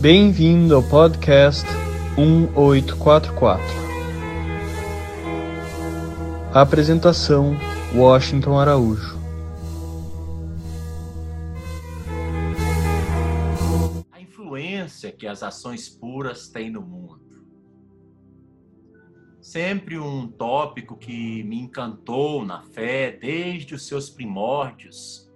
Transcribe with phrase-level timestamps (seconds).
[0.00, 1.66] Bem-vindo ao podcast
[2.16, 3.64] 1844.
[6.54, 7.56] Apresentação:
[7.96, 9.18] Washington Araújo.
[14.12, 17.20] A influência que as ações puras têm no mundo.
[19.40, 25.28] Sempre um tópico que me encantou na fé desde os seus primórdios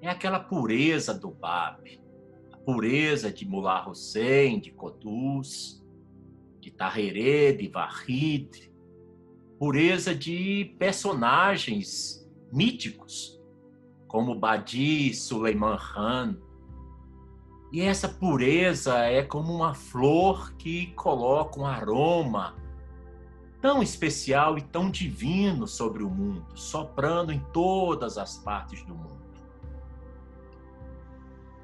[0.00, 2.05] é aquela pureza do Bab
[2.66, 5.80] pureza de Mullah Hussein, de Qutuz,
[6.60, 8.72] de Tahriré, de Vahid,
[9.56, 13.40] pureza de personagens míticos,
[14.08, 16.36] como Badi, Suleiman Khan.
[17.72, 22.56] E essa pureza é como uma flor que coloca um aroma
[23.60, 29.15] tão especial e tão divino sobre o mundo, soprando em todas as partes do mundo.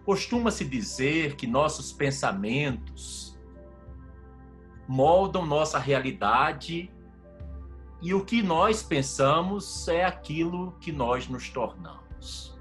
[0.04, 3.38] Costuma-se dizer que nossos pensamentos
[4.88, 6.90] moldam nossa realidade
[8.00, 12.58] e o que nós pensamos é aquilo que nós nos tornamos.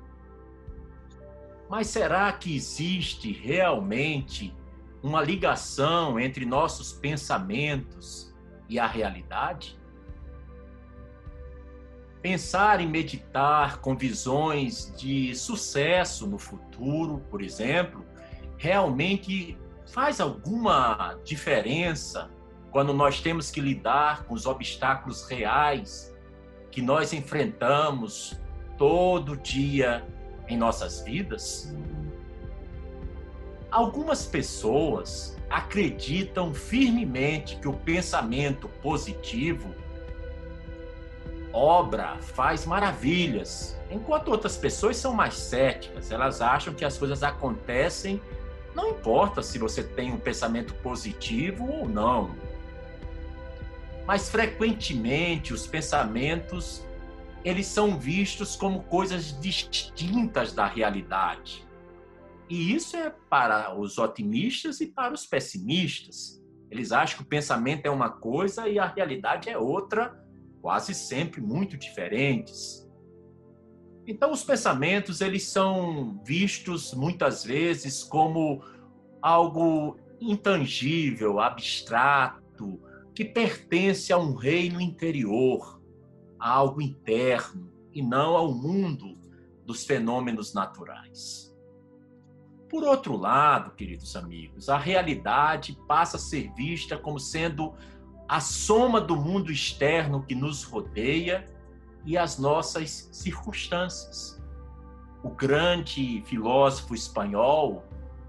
[1.67, 4.55] Mas será que existe realmente
[5.01, 8.31] uma ligação entre nossos pensamentos
[8.69, 9.80] e a realidade?
[12.21, 18.05] Pensar e meditar com visões de sucesso no futuro, por exemplo,
[18.57, 22.29] realmente faz alguma diferença
[22.69, 26.15] quando nós temos que lidar com os obstáculos reais
[26.69, 28.39] que nós enfrentamos
[28.77, 30.05] todo dia
[30.47, 31.75] em nossas vidas?
[33.69, 39.73] Algumas pessoas acreditam firmemente que o pensamento positivo
[41.53, 43.77] obra, faz maravilhas.
[43.89, 48.21] Enquanto outras pessoas são mais céticas, elas acham que as coisas acontecem,
[48.73, 52.35] não importa se você tem um pensamento positivo ou não.
[54.05, 56.85] Mas frequentemente os pensamentos
[57.43, 61.67] eles são vistos como coisas distintas da realidade.
[62.49, 66.41] E isso é para os otimistas e para os pessimistas.
[66.69, 70.20] Eles acham que o pensamento é uma coisa e a realidade é outra,
[70.61, 72.87] quase sempre muito diferentes.
[74.05, 78.63] Então os pensamentos eles são vistos muitas vezes como
[79.21, 82.79] algo intangível, abstrato,
[83.13, 85.81] que pertence a um reino interior,
[86.39, 89.17] a algo interno e não ao mundo
[89.65, 91.51] dos fenômenos naturais.
[92.69, 97.73] Por outro lado, queridos amigos, a realidade passa a ser vista como sendo
[98.31, 101.43] a soma do mundo externo que nos rodeia
[102.05, 104.41] e as nossas circunstâncias.
[105.21, 107.83] O grande filósofo espanhol,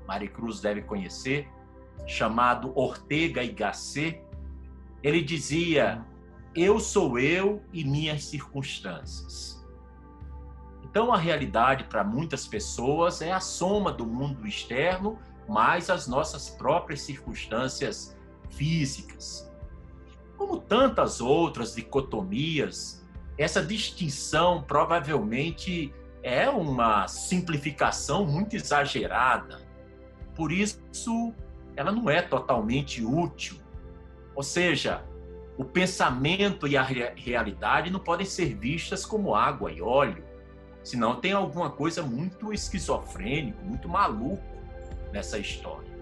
[0.05, 1.49] Maricruz deve conhecer,
[2.05, 4.21] chamado Ortega y Gasset,
[5.05, 6.05] ele dizia:
[6.53, 9.65] Eu sou eu e minhas circunstâncias.
[10.83, 15.17] Então, a realidade para muitas pessoas é a soma do mundo externo
[15.49, 18.19] mais as nossas próprias circunstâncias
[18.51, 19.52] físicas,
[20.43, 23.01] como tantas outras dicotomias,
[23.39, 29.61] essa distinção provavelmente é uma simplificação muito exagerada.
[30.35, 31.33] Por isso,
[31.77, 33.57] ela não é totalmente útil.
[34.35, 35.05] Ou seja,
[35.57, 40.25] o pensamento e a realidade não podem ser vistas como água e óleo,
[40.83, 44.43] senão tem alguma coisa muito esquizofrênico, muito maluco
[45.13, 45.93] nessa história.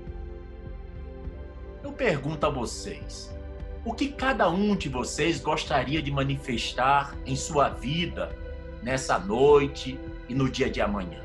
[1.82, 3.38] Eu pergunto a vocês:
[3.84, 8.36] o que cada um de vocês gostaria de manifestar em sua vida
[8.82, 9.98] nessa noite
[10.28, 11.22] e no dia de amanhã?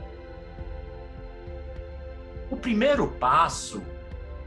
[2.50, 3.84] O primeiro passo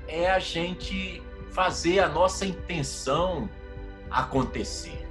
[0.07, 3.49] é a gente fazer a nossa intenção
[4.11, 5.07] acontecer.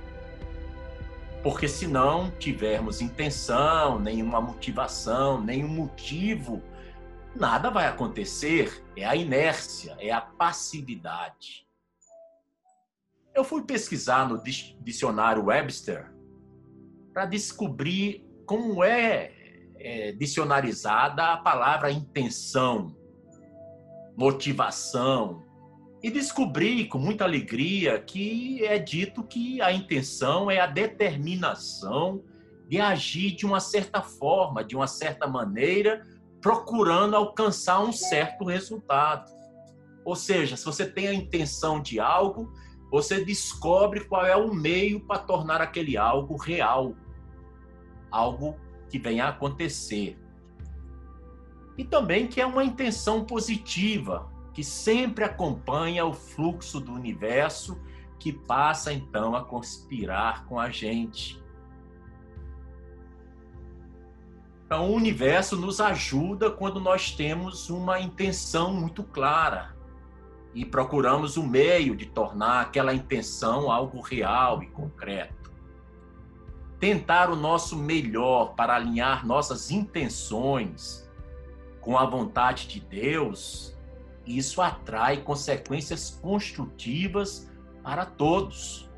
[1.44, 6.64] Porque se não tivermos intenção, nenhuma motivação, nenhum motivo,
[7.36, 8.84] nada vai acontecer.
[8.96, 11.67] É a inércia, é a passividade.
[13.38, 14.42] Eu fui pesquisar no
[14.82, 16.12] dicionário Webster
[17.14, 19.32] para descobrir como é,
[19.78, 22.98] é dicionarizada a palavra intenção,
[24.18, 25.44] motivação,
[26.02, 32.24] e descobri com muita alegria que é dito que a intenção é a determinação
[32.68, 36.04] de agir de uma certa forma, de uma certa maneira,
[36.42, 39.32] procurando alcançar um certo resultado.
[40.04, 42.52] Ou seja, se você tem a intenção de algo,
[42.90, 46.96] você descobre qual é o meio para tornar aquele algo real,
[48.10, 48.56] algo
[48.90, 50.18] que venha a acontecer.
[51.78, 57.80] e também que é uma intenção positiva, que sempre acompanha o fluxo do universo,
[58.18, 61.40] que passa então a conspirar com a gente.
[64.66, 69.77] Então, o universo nos ajuda quando nós temos uma intenção muito clara
[70.58, 75.52] e procuramos o um meio de tornar aquela intenção algo real e concreto.
[76.80, 81.08] Tentar o nosso melhor para alinhar nossas intenções
[81.80, 83.78] com a vontade de Deus,
[84.26, 87.48] isso atrai consequências construtivas
[87.84, 88.90] para todos.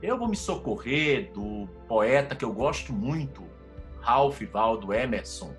[0.00, 3.42] Eu vou me socorrer do poeta que eu gosto muito,
[4.00, 5.52] Ralph Waldo Emerson.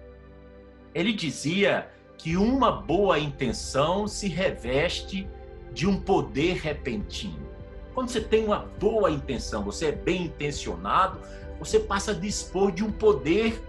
[0.96, 1.92] Ele dizia
[2.24, 5.28] que uma boa intenção se reveste
[5.74, 7.52] de um poder repentino.
[7.94, 11.20] Quando você tem uma boa intenção, você é bem intencionado,
[11.60, 13.62] você passa a dispor de um poder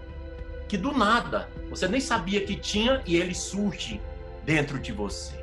[0.69, 3.99] que do nada você nem sabia que tinha e ele surge
[4.45, 5.35] dentro de você.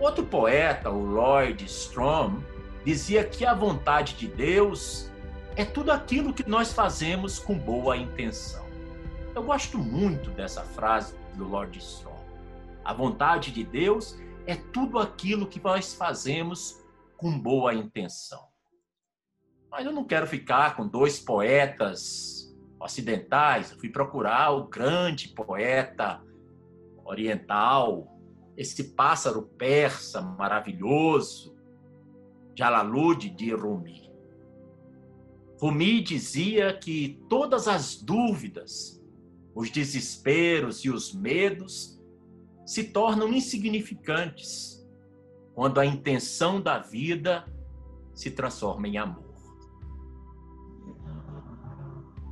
[0.00, 2.40] Outro poeta, o Lloyd Strom,
[2.86, 5.10] dizia que a vontade de Deus
[5.56, 8.64] é tudo aquilo que nós fazemos com boa intenção.
[9.34, 12.20] Eu gosto muito dessa frase do Lord Strong.
[12.84, 16.82] A vontade de Deus é tudo aquilo que nós fazemos
[17.16, 18.48] com boa intenção.
[19.70, 23.70] Mas eu não quero ficar com dois poetas ocidentais.
[23.70, 26.20] Eu fui procurar o grande poeta
[27.04, 28.12] oriental,
[28.56, 31.56] esse pássaro persa maravilhoso,
[32.54, 34.10] Jalalud de Rumi.
[35.60, 39.01] Rumi dizia que todas as dúvidas,
[39.54, 42.00] os desesperos e os medos
[42.64, 44.86] se tornam insignificantes
[45.54, 47.44] quando a intenção da vida
[48.14, 49.32] se transforma em amor.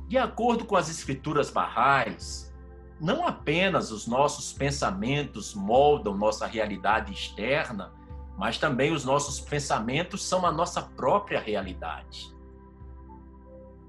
[0.07, 2.53] De acordo com as escrituras barrais,
[2.99, 7.93] não apenas os nossos pensamentos moldam nossa realidade externa,
[8.37, 12.35] mas também os nossos pensamentos são a nossa própria realidade.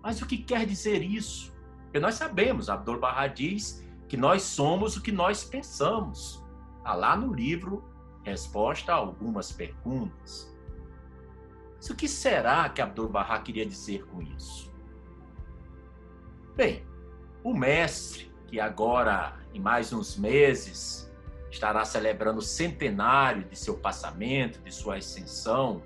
[0.02, 1.51] Mas o que quer dizer isso?
[1.92, 6.42] Porque nós sabemos, Abdul Bahá diz que nós somos o que nós pensamos.
[6.78, 7.84] Está lá no livro
[8.24, 10.50] Resposta a algumas perguntas.
[11.76, 14.72] Mas o que será que Abdul Bahá queria dizer com isso?
[16.56, 16.82] Bem,
[17.44, 21.12] o mestre, que agora, em mais uns meses,
[21.50, 25.82] estará celebrando o centenário de seu passamento, de sua ascensão,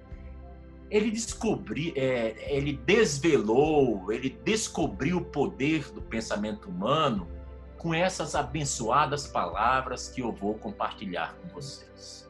[0.91, 7.29] ele descobriu, é, ele desvelou, ele descobriu o poder do pensamento humano
[7.77, 12.29] com essas abençoadas palavras que eu vou compartilhar com vocês.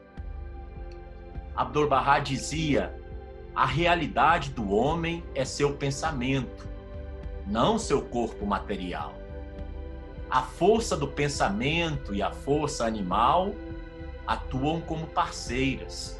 [1.55, 2.99] Abdul Bahá dizia:
[3.55, 6.67] a realidade do homem é seu pensamento,
[7.45, 9.13] não seu corpo material.
[10.29, 13.53] A força do pensamento e a força animal
[14.25, 16.16] atuam como parceiras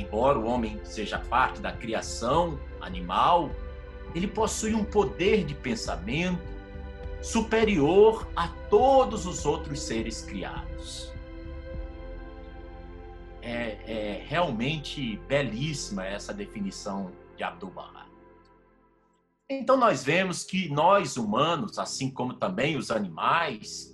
[0.00, 3.50] embora o homem seja parte da criação animal,
[4.14, 6.40] ele possui um poder de pensamento
[7.22, 11.12] superior a todos os outros seres criados.
[13.42, 18.06] É, é realmente belíssima essa definição de Abdu'l-Bahá.
[19.48, 23.89] Então nós vemos que nós humanos, assim como também os animais,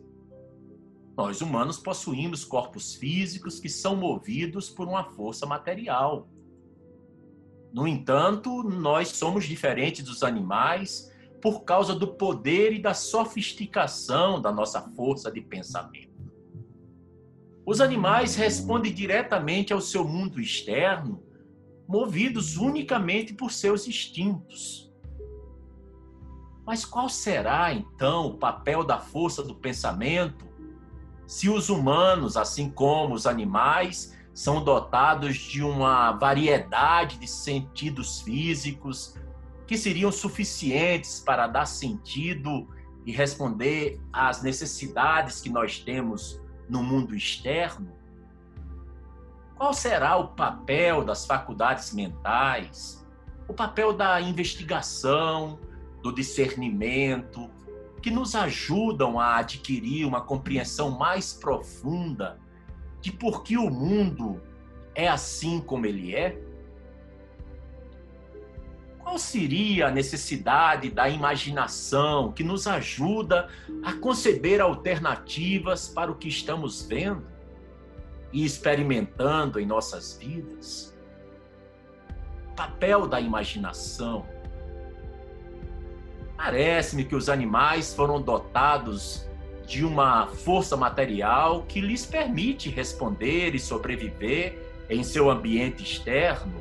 [1.16, 6.28] nós humanos possuímos corpos físicos que são movidos por uma força material.
[7.72, 14.52] No entanto, nós somos diferentes dos animais por causa do poder e da sofisticação da
[14.52, 16.14] nossa força de pensamento.
[17.64, 21.22] Os animais respondem diretamente ao seu mundo externo,
[21.88, 24.92] movidos unicamente por seus instintos.
[26.64, 30.45] Mas qual será então o papel da força do pensamento
[31.26, 39.14] se os humanos, assim como os animais, são dotados de uma variedade de sentidos físicos
[39.66, 42.68] que seriam suficientes para dar sentido
[43.04, 47.92] e responder às necessidades que nós temos no mundo externo?
[49.56, 53.06] Qual será o papel das faculdades mentais,
[53.48, 55.58] o papel da investigação,
[56.02, 57.50] do discernimento,
[58.06, 62.38] que nos ajudam a adquirir uma compreensão mais profunda
[63.00, 64.40] de por que o mundo
[64.94, 66.40] é assim como ele é?
[69.00, 73.48] Qual seria a necessidade da imaginação que nos ajuda
[73.82, 77.26] a conceber alternativas para o que estamos vendo
[78.32, 80.96] e experimentando em nossas vidas?
[82.52, 84.24] O papel da imaginação
[86.36, 89.26] Parece-me que os animais foram dotados
[89.66, 94.56] de uma força material que lhes permite responder e sobreviver
[94.88, 96.54] em seu ambiente externo,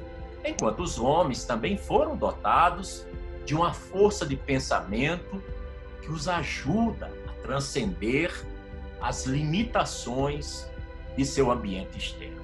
[0.43, 3.05] enquanto os homens também foram dotados
[3.45, 5.41] de uma força de pensamento
[6.01, 8.33] que os ajuda a transcender
[8.99, 10.67] as limitações
[11.15, 12.43] de seu ambiente externo.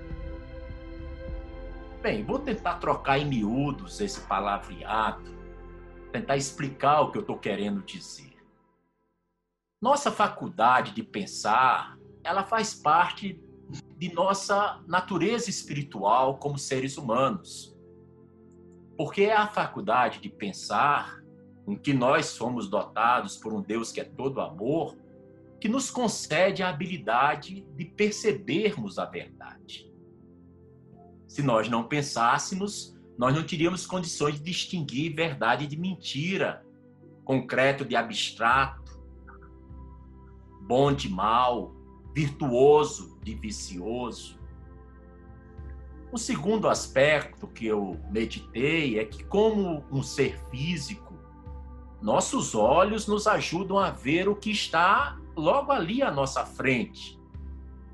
[2.01, 5.40] Bem, vou tentar trocar em miúdos esse palavreado,
[6.11, 8.35] tentar explicar o que eu estou querendo dizer.
[9.81, 13.41] Nossa faculdade de pensar, ela faz parte
[13.97, 17.75] de nossa natureza espiritual como seres humanos.
[18.97, 21.19] Porque é a faculdade de pensar,
[21.67, 24.97] em que nós somos dotados por um Deus que é todo amor,
[25.59, 29.91] que nos concede a habilidade de percebermos a verdade.
[31.27, 36.65] Se nós não pensássemos, nós não teríamos condições de distinguir verdade de mentira,
[37.23, 38.99] concreto de abstrato,
[40.63, 41.71] bom de mal,
[42.15, 44.39] virtuoso de vicioso.
[46.11, 51.13] O segundo aspecto que eu meditei é que, como um ser físico,
[52.01, 57.20] nossos olhos nos ajudam a ver o que está logo ali à nossa frente.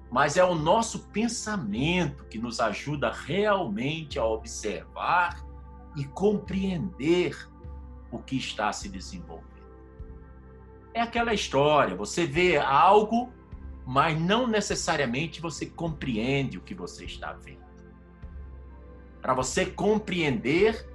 [0.09, 5.45] Mas é o nosso pensamento que nos ajuda realmente a observar
[5.95, 7.35] e compreender
[8.11, 9.47] o que está se desenvolvendo.
[10.93, 13.31] É aquela história, você vê algo,
[13.85, 17.67] mas não necessariamente você compreende o que você está vendo.
[19.21, 20.89] Para você compreender,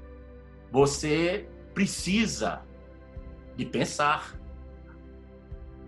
[0.71, 2.63] você precisa
[3.57, 4.39] de pensar.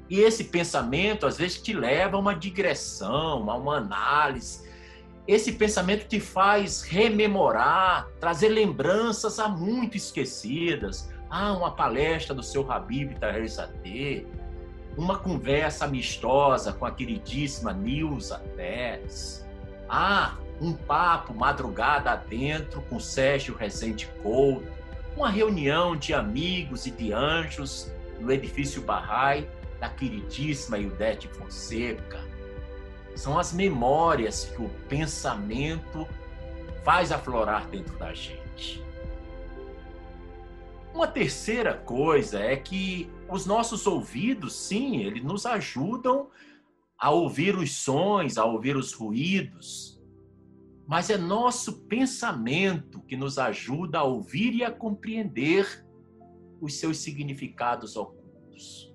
[0.09, 4.69] E esse pensamento, às vezes, te leva a uma digressão, a uma análise.
[5.27, 12.71] Esse pensamento te faz rememorar, trazer lembranças há muito esquecidas, ah, uma palestra do seu
[12.71, 14.27] Habib Tahir
[14.97, 19.45] uma conversa amistosa com a queridíssima Nilza Pérez.
[19.89, 24.67] Ah, um papo madrugada adentro com Sérgio Rezende Couto,
[25.17, 29.47] uma reunião de amigos e de anjos no edifício Bahá'í
[29.85, 32.19] da queridíssima Ildete Fonseca.
[33.15, 36.09] São as memórias que o pensamento
[36.83, 38.83] faz aflorar dentro da gente.
[40.95, 46.31] Uma terceira coisa é que os nossos ouvidos, sim, eles nos ajudam
[46.99, 50.01] a ouvir os sons, a ouvir os ruídos,
[50.87, 55.87] mas é nosso pensamento que nos ajuda a ouvir e a compreender
[56.59, 58.94] os seus significados ocultos.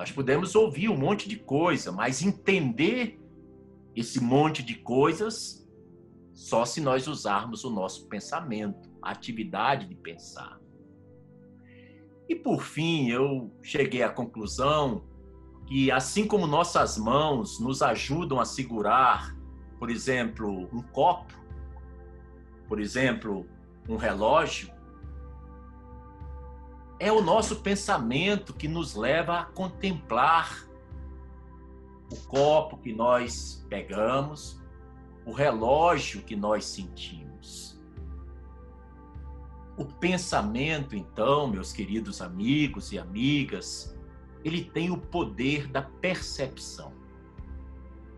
[0.00, 3.20] Nós podemos ouvir um monte de coisa, mas entender
[3.94, 5.68] esse monte de coisas
[6.32, 10.58] só se nós usarmos o nosso pensamento a atividade de pensar.
[12.26, 15.04] E por fim, eu cheguei à conclusão
[15.66, 19.36] que, assim como nossas mãos nos ajudam a segurar,
[19.78, 21.34] por exemplo, um copo,
[22.66, 23.46] por exemplo,
[23.86, 24.72] um relógio,
[27.00, 30.68] é o nosso pensamento que nos leva a contemplar
[32.12, 34.60] o copo que nós pegamos,
[35.24, 37.80] o relógio que nós sentimos.
[39.78, 43.96] O pensamento, então, meus queridos amigos e amigas,
[44.44, 46.92] ele tem o poder da percepção,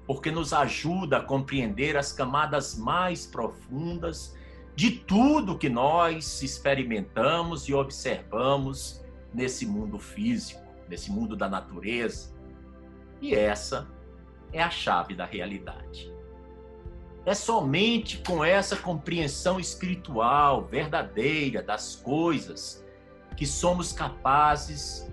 [0.09, 4.37] porque nos ajuda a compreender as camadas mais profundas
[4.75, 12.33] de tudo que nós experimentamos e observamos nesse mundo físico, nesse mundo da natureza.
[13.21, 13.89] E essa
[14.53, 16.13] é a chave da realidade.
[17.25, 22.85] É somente com essa compreensão espiritual verdadeira das coisas
[23.37, 25.09] que somos capazes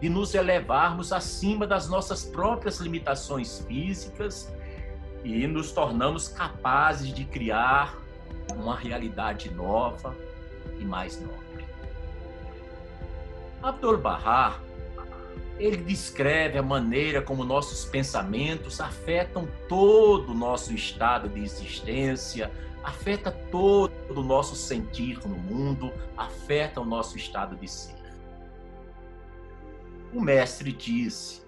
[0.00, 4.52] de nos elevarmos acima das nossas próprias limitações físicas
[5.22, 8.01] e nos tornamos capazes de criar
[8.52, 10.16] uma realidade nova
[10.78, 11.66] e mais nobre.
[13.62, 14.60] Abdul Bahá
[15.58, 22.50] ele descreve a maneira como nossos pensamentos afetam todo o nosso estado de existência,
[22.82, 27.94] afeta todo o nosso sentir no mundo, afeta o nosso estado de ser.
[30.12, 31.41] O mestre disse: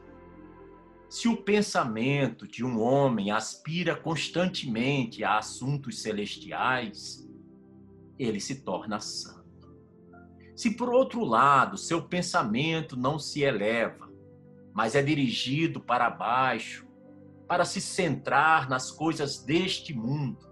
[1.14, 7.24] se o pensamento de um homem aspira constantemente a assuntos celestiais,
[8.18, 9.72] ele se torna santo.
[10.56, 14.10] Se por outro lado seu pensamento não se eleva,
[14.72, 16.84] mas é dirigido para baixo,
[17.46, 20.44] para se centrar nas coisas deste mundo,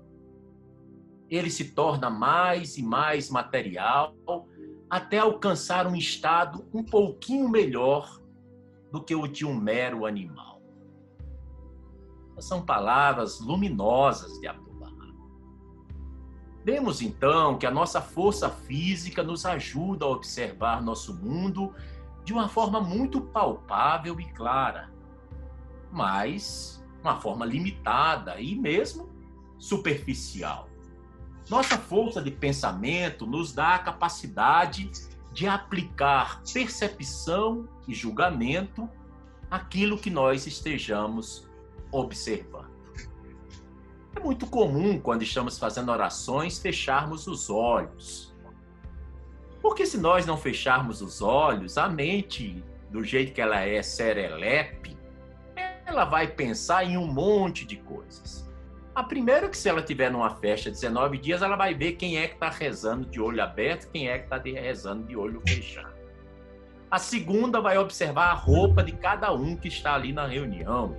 [1.29, 4.15] ele se torna mais e mais material
[4.89, 8.23] até alcançar um estado um pouquinho melhor
[8.93, 10.52] do que o de um mero animal.
[12.39, 15.13] São palavras luminosas de Abdu'l-Bahá.
[16.65, 21.75] Vemos então que a nossa força física nos ajuda a observar nosso mundo
[22.25, 24.91] de uma forma muito palpável e clara,
[25.91, 29.09] mas uma forma limitada e mesmo
[29.59, 30.69] superficial.
[31.51, 34.91] Nossa força de pensamento nos dá a capacidade
[35.33, 38.89] de aplicar percepção e julgamento
[39.51, 41.49] àquilo que nós estejamos
[41.93, 42.73] observando.
[44.17, 48.35] É muito comum, quando estamos fazendo orações, fecharmos os olhos.
[49.61, 54.99] Porque se nós não fecharmos os olhos, a mente, do jeito que ela é serelepe,
[55.87, 58.51] ela vai pensar em um monte de coisas.
[58.95, 62.19] A primeira é que se ela tiver numa festa 19 dias, ela vai ver quem
[62.19, 65.95] é que está rezando de olho aberto, quem é que está rezando de olho fechado.
[66.91, 70.95] A segunda vai observar a roupa de cada um que está ali na reunião.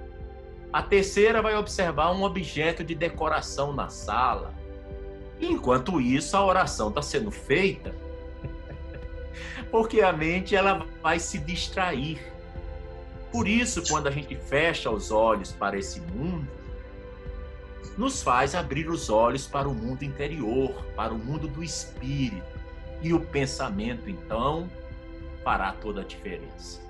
[0.73, 4.55] A terceira vai observar um objeto de decoração na sala.
[5.39, 7.93] Enquanto isso, a oração está sendo feita,
[9.69, 12.19] porque a mente ela vai se distrair.
[13.31, 16.47] Por isso, quando a gente fecha os olhos para esse mundo,
[17.95, 22.51] nos faz abrir os olhos para o mundo interior, para o mundo do espírito.
[22.99, 24.67] E o pensamento, então,
[25.43, 26.82] fará toda a diferença.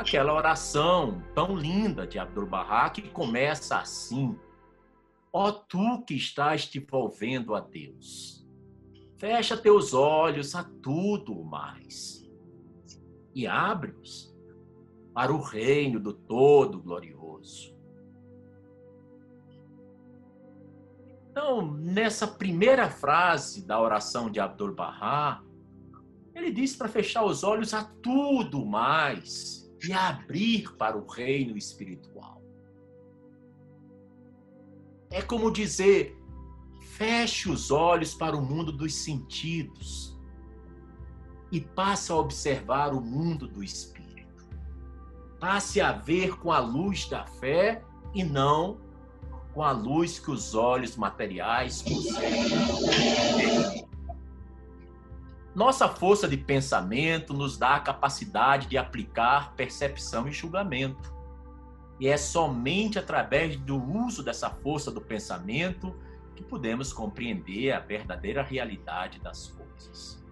[0.00, 4.34] Aquela oração tão linda de Abdu'l-Bahá que começa assim:
[5.30, 8.42] Ó oh, tu que estás te envolvendo a Deus,
[9.18, 12.26] fecha teus olhos a tudo mais
[13.34, 14.34] e abre-os
[15.12, 17.76] para o reino do Todo Glorioso.
[21.30, 25.42] Então, nessa primeira frase da oração de Abdul Bahá,
[26.34, 32.42] ele diz para fechar os olhos a tudo mais e abrir para o reino espiritual.
[35.10, 36.16] É como dizer,
[36.80, 40.18] feche os olhos para o mundo dos sentidos
[41.50, 44.48] e passe a observar o mundo do espírito.
[45.40, 47.82] Passe a ver com a luz da fé
[48.14, 48.78] e não
[49.52, 52.50] com a luz que os olhos materiais conseguem.
[55.54, 61.12] Nossa força de pensamento nos dá a capacidade de aplicar percepção e julgamento.
[61.98, 65.94] E é somente através do uso dessa força do pensamento
[66.34, 70.24] que podemos compreender a verdadeira realidade das coisas.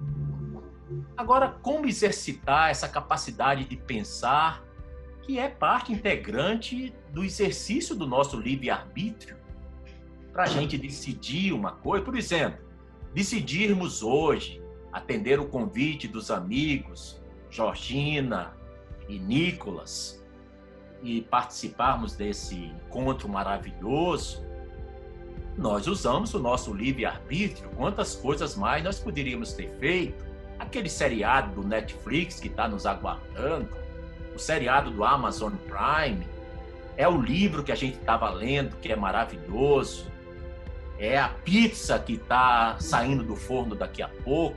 [1.17, 4.63] Agora, como exercitar essa capacidade de pensar
[5.29, 9.37] que é parte integrante do exercício do nosso livre-arbítrio
[10.33, 12.03] para a gente decidir uma coisa.
[12.03, 12.65] Por exemplo,
[13.13, 17.21] decidirmos hoje atender o convite dos amigos
[17.51, 18.55] Georgina
[19.09, 20.23] e Nicolas
[21.03, 24.45] e participarmos desse encontro maravilhoso,
[25.57, 27.71] nós usamos o nosso livre-arbítrio.
[27.77, 30.27] Quantas coisas mais nós poderíamos ter feito?
[30.59, 33.69] Aquele seriado do Netflix que está nos aguardando
[34.39, 36.25] o seriado do Amazon Prime,
[36.97, 40.07] é o livro que a gente estava lendo, que é maravilhoso,
[40.99, 44.57] é a pizza que está saindo do forno daqui a pouco.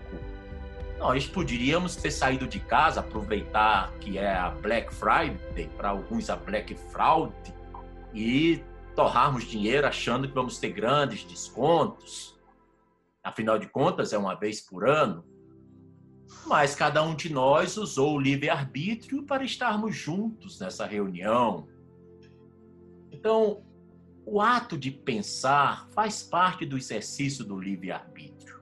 [0.98, 6.36] Nós poderíamos ter saído de casa, aproveitar que é a Black Friday, para alguns a
[6.36, 7.34] Black Fraud,
[8.14, 8.64] e
[8.96, 12.40] torrarmos dinheiro achando que vamos ter grandes descontos.
[13.24, 15.24] Afinal de contas, é uma vez por ano
[16.46, 21.68] mas cada um de nós usou o livre-arbítrio para estarmos juntos nessa reunião.
[23.12, 23.64] Então,
[24.32, 28.62] o ato de pensar faz parte do exercício do livre-arbítrio.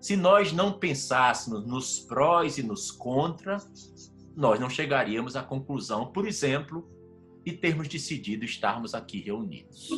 [0.00, 6.28] Se nós não pensássemos nos prós e nos contras, nós não chegaríamos à conclusão, por
[6.28, 6.88] exemplo,
[7.44, 9.88] de termos decidido estarmos aqui reunidos.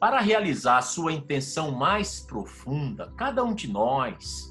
[0.00, 4.50] Para realizar sua intenção mais profunda, cada um de nós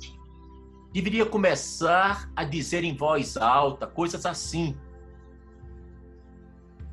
[0.94, 4.74] deveria começar a dizer em voz alta coisas assim.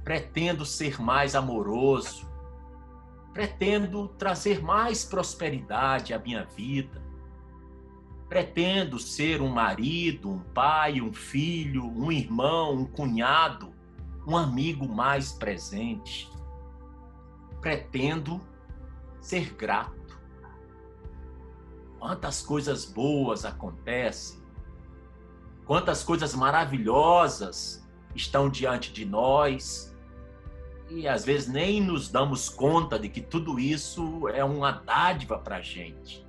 [0.05, 2.29] Pretendo ser mais amoroso.
[3.33, 7.03] Pretendo trazer mais prosperidade à minha vida.
[8.29, 13.73] Pretendo ser um marido, um pai, um filho, um irmão, um cunhado,
[14.27, 16.31] um amigo mais presente.
[17.61, 18.41] Pretendo
[19.21, 20.03] ser grato
[22.03, 24.43] Quantas coisas boas acontecem,
[25.65, 29.92] quantas coisas maravilhosas estão diante de nós,
[30.95, 35.57] e às vezes nem nos damos conta de que tudo isso é uma dádiva para
[35.57, 36.25] a gente.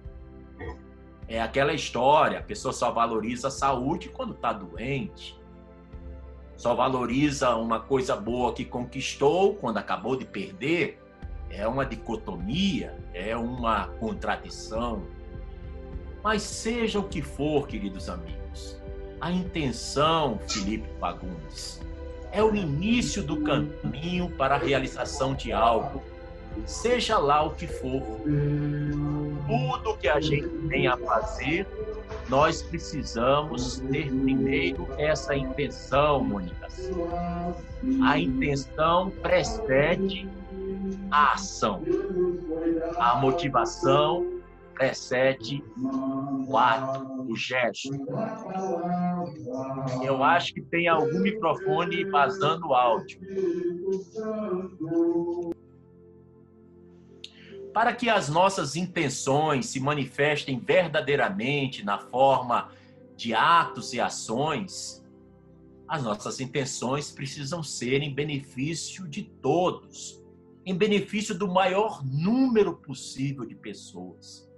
[1.28, 5.39] É aquela história, a pessoa só valoriza a saúde quando está doente.
[6.56, 10.99] Só valoriza uma coisa boa que conquistou quando acabou de perder.
[11.49, 15.04] É uma dicotomia, é uma contradição.
[16.23, 18.82] Mas seja o que for, queridos amigos,
[19.19, 21.82] a intenção, Felipe Fagundes,
[22.34, 26.02] é o início do caminho para a realização de algo,
[26.65, 28.02] seja lá o que for.
[29.48, 31.67] Tudo que a gente tem a fazer,
[32.28, 36.67] nós precisamos ter primeiro essa intenção, Mônica.
[38.04, 40.28] A intenção precede
[41.12, 41.84] a ação.
[42.98, 44.41] A motivação
[44.74, 45.64] precede
[46.48, 47.90] o ato, o gesto.
[50.04, 53.20] Eu acho que tem algum microfone vazando áudio.
[57.74, 62.70] Para que as nossas intenções se manifestem verdadeiramente na forma
[63.16, 65.04] de atos e ações,
[65.88, 70.22] as nossas intenções precisam ser em benefício de todos,
[70.66, 74.53] em benefício do maior número possível de pessoas.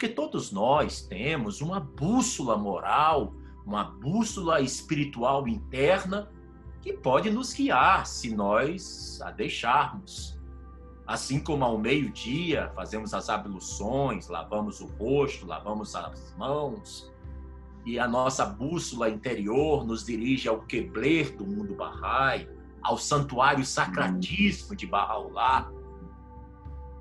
[0.00, 3.34] Porque todos nós temos uma bússola moral,
[3.66, 6.32] uma bússola espiritual interna
[6.80, 10.40] que pode nos guiar se nós a deixarmos.
[11.06, 17.12] Assim como ao meio-dia fazemos as abluções, lavamos o rosto, lavamos as mãos,
[17.84, 22.48] e a nossa bússola interior nos dirige ao Quebler do mundo Bahá'í,
[22.80, 25.70] ao santuário sacratíssimo de Bahá'u'lláh,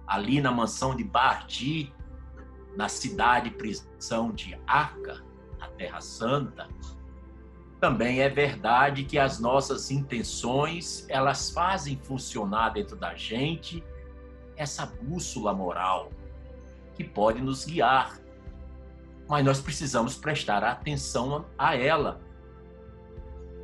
[0.06, 1.94] ali na mansão de Bardi,
[2.76, 5.24] na cidade prisão de Arca,
[5.60, 6.68] a Terra Santa,
[7.80, 13.84] também é verdade que as nossas intenções, elas fazem funcionar dentro da gente
[14.58, 16.12] essa bússola moral
[16.96, 18.20] que pode nos guiar.
[19.30, 22.20] Mas nós precisamos prestar atenção a ela.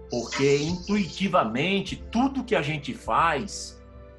[0.10, 3.75] Porque intuitivamente tudo que a gente faz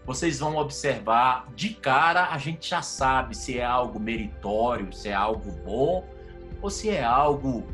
[0.07, 5.15] vocês vão observar de cara, a gente já sabe se é algo meritório, se é
[5.15, 6.09] algo bom
[6.63, 7.67] ou se é algo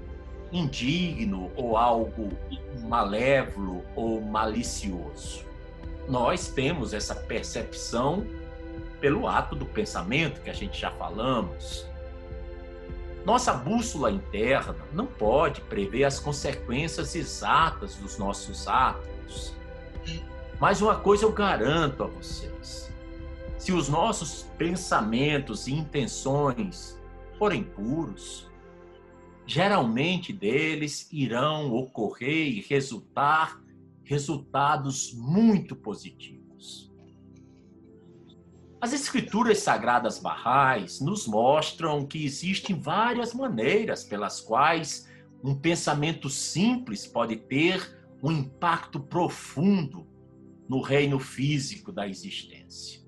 [0.51, 2.31] indigno ou algo
[2.83, 5.45] malévolo ou malicioso.
[6.09, 8.27] Nós temos essa percepção
[8.99, 11.87] pelo ato do pensamento que a gente já falamos.
[13.27, 19.55] Nossa bússola interna não pode prever as consequências exatas dos nossos atos.
[20.63, 22.89] Mas uma coisa eu garanto a vocês:
[23.59, 26.97] se os nossos pensamentos e intenções
[27.37, 28.49] forem puros,
[29.45, 33.61] geralmente deles irão ocorrer e resultar
[34.05, 36.93] resultados muito positivos.
[38.81, 45.09] As escrituras sagradas barrais nos mostram que existem várias maneiras pelas quais
[45.43, 50.12] um pensamento simples pode ter um impacto profundo
[50.73, 53.03] no reino físico da existência.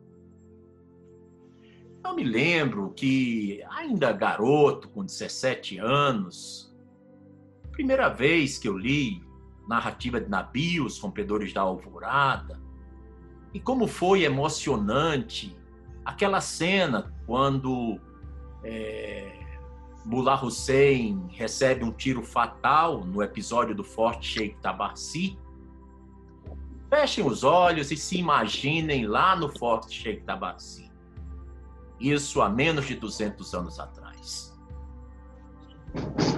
[2.05, 6.71] Eu me lembro que, ainda garoto, com 17 anos,
[7.73, 9.25] primeira vez que eu li
[9.67, 12.61] narrativa de Nabi, Os Rompedores da Alvorada,
[13.55, 15.57] e como foi emocionante
[16.05, 17.99] aquela cena quando
[18.63, 19.41] é,
[20.05, 25.39] Mullah Hussein recebe um tiro fatal no episódio do Forte Sheikh Tabarsi,
[26.95, 30.89] Fechem os olhos e se imaginem lá no Forte Sheikh Tabaxi.
[31.99, 34.57] Isso há menos de 200 anos atrás.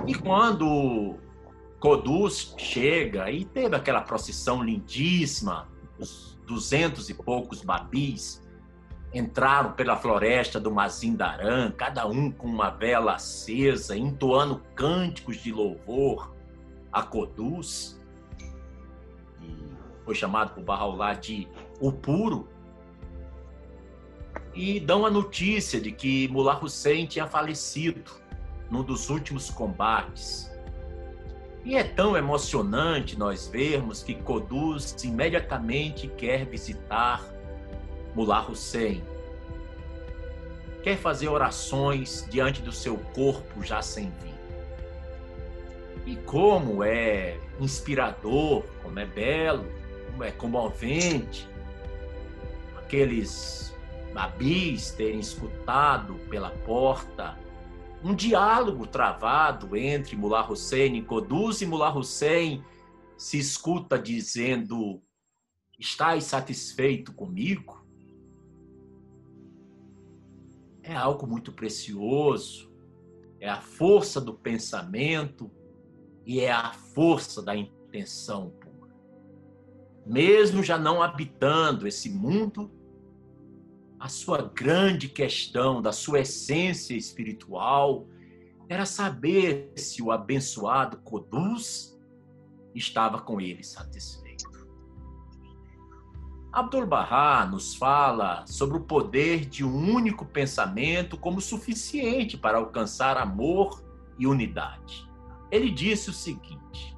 [0.06, 1.16] E quando
[1.78, 8.42] Coduz chega e teve aquela procissão lindíssima, os duzentos e poucos babis
[9.12, 16.34] entraram pela floresta do Mazindarã, cada um com uma vela acesa, entoando cânticos de louvor
[16.90, 18.00] a Coduz
[20.06, 21.46] foi chamado por Barraulá de
[21.80, 22.48] o puro,
[24.54, 28.10] e dão a notícia de que Mullah Hussein tinha falecido
[28.70, 30.50] num dos últimos combates.
[31.62, 37.22] E é tão emocionante nós vermos que Koduz imediatamente quer visitar
[38.14, 39.04] Mullah Hussein.
[40.82, 44.36] Quer fazer orações diante do seu corpo já sem vida.
[46.06, 49.66] E como é inspirador, como é belo,
[50.22, 51.48] é comovente
[52.78, 53.74] aqueles
[54.14, 57.36] babis terem escutado pela porta
[58.04, 62.62] um diálogo travado entre Mullah Hussein e Koduz e Mullah Hussein
[63.16, 65.02] se escuta dizendo
[65.78, 67.84] estás satisfeito comigo?
[70.82, 72.72] É algo muito precioso.
[73.40, 75.50] é a força do pensamento
[76.24, 78.54] e é a força da intenção.
[80.06, 82.70] Mesmo já não habitando esse mundo,
[83.98, 88.06] a sua grande questão da sua essência espiritual
[88.68, 91.98] era saber se o abençoado Coduz
[92.74, 94.26] estava com ele satisfeito.
[96.52, 103.84] Abdu'l-Bahá nos fala sobre o poder de um único pensamento como suficiente para alcançar amor
[104.18, 105.06] e unidade.
[105.50, 106.95] Ele disse o seguinte: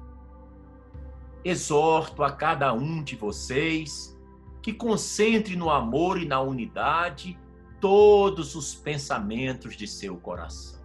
[1.43, 4.17] Exorto a cada um de vocês
[4.61, 7.39] que concentre no amor e na unidade
[7.79, 10.79] todos os pensamentos de seu coração.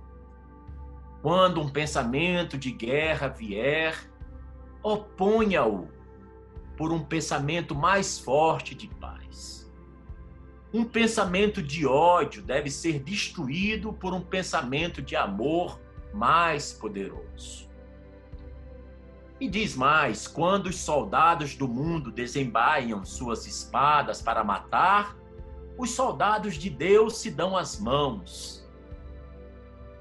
[1.22, 3.96] Quando um pensamento de guerra vier,
[4.82, 5.88] oponha-o
[6.76, 9.72] por um pensamento mais forte de paz.
[10.72, 15.80] Um pensamento de ódio deve ser destruído por um pensamento de amor
[16.12, 17.68] mais poderoso.
[19.44, 25.14] E diz mais: quando os soldados do mundo desembaiam suas espadas para matar,
[25.76, 28.66] os soldados de Deus se dão as mãos.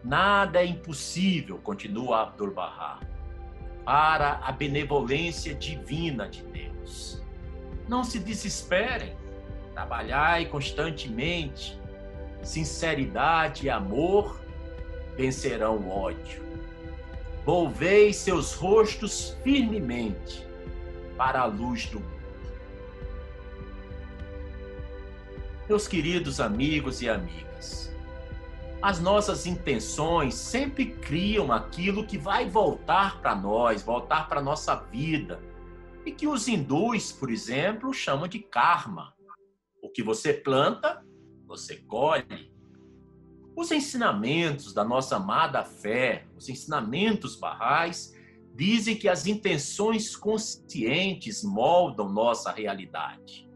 [0.01, 3.01] Nada é impossível, continua Abdu'l-Bahá,
[3.83, 7.21] para a benevolência divina de Deus.
[7.85, 9.13] Não se desesperem,
[9.73, 11.77] trabalhai constantemente,
[12.41, 14.39] sinceridade e amor
[15.17, 16.52] vencerão o ódio.
[17.45, 20.47] Volvei seus rostos firmemente
[21.17, 22.13] para a luz do mundo.
[25.67, 27.93] Meus queridos amigos e amigas,
[28.81, 34.75] as nossas intenções sempre criam aquilo que vai voltar para nós, voltar para a nossa
[34.75, 35.41] vida,
[36.05, 39.13] e que os hindus, por exemplo, chamam de karma.
[39.81, 41.03] O que você planta,
[41.45, 42.52] você colhe.
[43.55, 48.15] Os ensinamentos da nossa amada fé, os ensinamentos barrais,
[48.55, 53.49] dizem que as intenções conscientes moldam nossa realidade.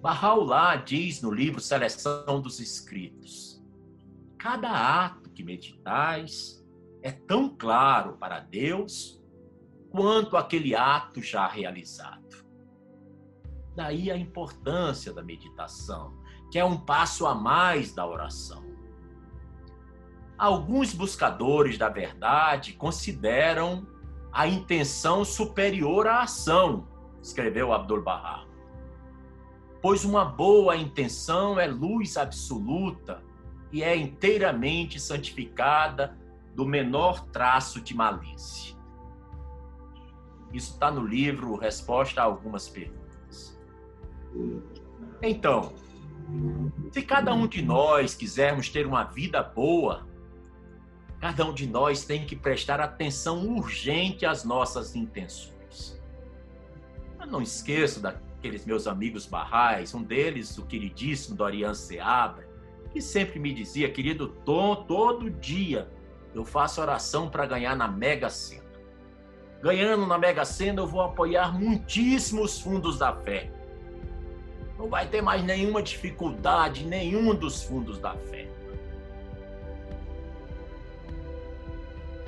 [0.00, 3.62] Bahá'u'lláh diz no livro Seleção dos Escritos:
[4.38, 6.64] Cada ato que meditais
[7.02, 9.22] é tão claro para Deus
[9.90, 12.46] quanto aquele ato já realizado.
[13.74, 16.17] Daí a importância da meditação
[16.50, 18.64] que é um passo a mais da oração.
[20.38, 23.86] Alguns buscadores da verdade consideram
[24.32, 26.86] a intenção superior à ação,
[27.20, 28.44] escreveu Abdul Bahá.
[29.82, 33.22] Pois uma boa intenção é luz absoluta
[33.72, 36.16] e é inteiramente santificada
[36.54, 38.76] do menor traço de malícia.
[40.52, 43.58] Isso está no livro Resposta a Algumas Perguntas.
[45.22, 45.72] Então,
[46.92, 50.06] se cada um de nós quisermos ter uma vida boa,
[51.20, 56.00] cada um de nós tem que prestar atenção urgente às nossas intenções.
[57.20, 62.48] Eu não esqueço daqueles meus amigos barrais, um deles, o queridíssimo Dorian Seabra,
[62.92, 65.88] que sempre me dizia, querido Tom, todo dia
[66.34, 68.68] eu faço oração para ganhar na Mega Sena.
[69.60, 73.57] Ganhando na Mega Sena, eu vou apoiar muitíssimos fundos da fé
[74.78, 78.46] não vai ter mais nenhuma dificuldade, nenhum dos fundos da fé.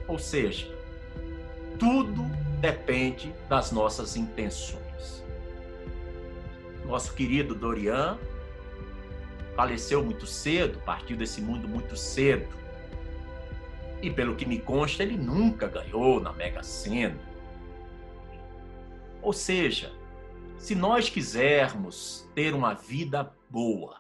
[0.09, 0.67] Ou seja,
[1.79, 2.25] tudo
[2.61, 5.25] depende das nossas intenções.
[6.85, 8.19] Nosso querido Dorian
[9.55, 12.49] faleceu muito cedo, partiu desse mundo muito cedo.
[14.03, 17.19] E pelo que me consta, ele nunca ganhou na Mega Sena.
[19.23, 19.93] Ou seja,
[20.61, 23.97] se nós quisermos ter uma vida boa,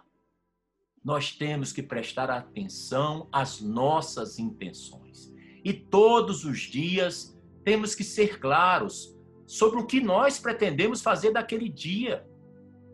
[1.03, 5.33] nós temos que prestar atenção às nossas intenções.
[5.65, 11.67] E todos os dias temos que ser claros sobre o que nós pretendemos fazer daquele
[11.67, 12.29] dia.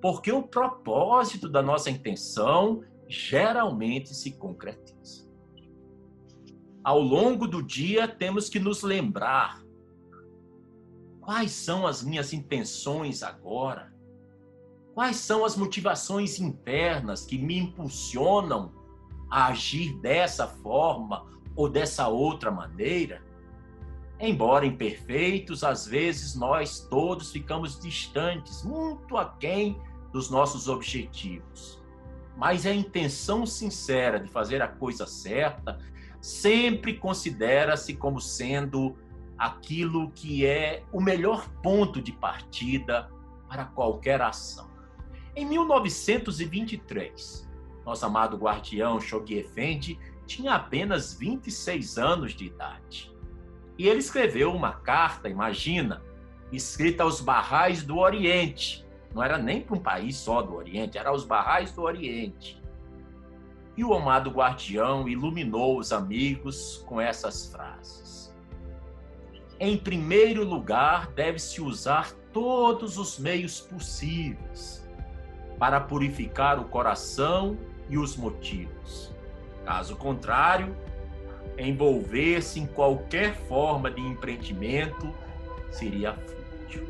[0.01, 5.29] Porque o propósito da nossa intenção geralmente se concretiza.
[6.85, 9.61] Ao longo do dia, temos que nos lembrar
[11.27, 13.93] Quais são as minhas intenções agora?
[14.95, 18.73] Quais são as motivações internas que me impulsionam
[19.29, 23.25] a agir dessa forma ou dessa outra maneira?
[24.21, 31.83] Embora imperfeitos, às vezes nós todos ficamos distantes, muito aquém dos nossos objetivos.
[32.37, 35.81] Mas a intenção sincera de fazer a coisa certa
[36.21, 38.97] sempre considera-se como sendo
[39.39, 43.11] aquilo que é o melhor ponto de partida
[43.49, 44.69] para qualquer ação.
[45.35, 47.49] Em 1923,
[47.85, 53.15] nosso amado guardião Shoghi Effendi tinha apenas 26 anos de idade.
[53.79, 56.03] E ele escreveu uma carta, imagina,
[56.51, 58.85] escrita aos barrais do Oriente.
[59.15, 62.61] Não era nem para um país só do Oriente, era aos barrais do Oriente.
[63.77, 68.26] E o amado guardião iluminou os amigos com essas frases.
[69.59, 74.87] Em primeiro lugar, deve-se usar todos os meios possíveis
[75.59, 77.57] para purificar o coração
[77.89, 79.11] e os motivos.
[79.65, 80.77] Caso contrário,
[81.59, 85.11] envolver-se em qualquer forma de empreendimento
[85.71, 86.87] seria fútil.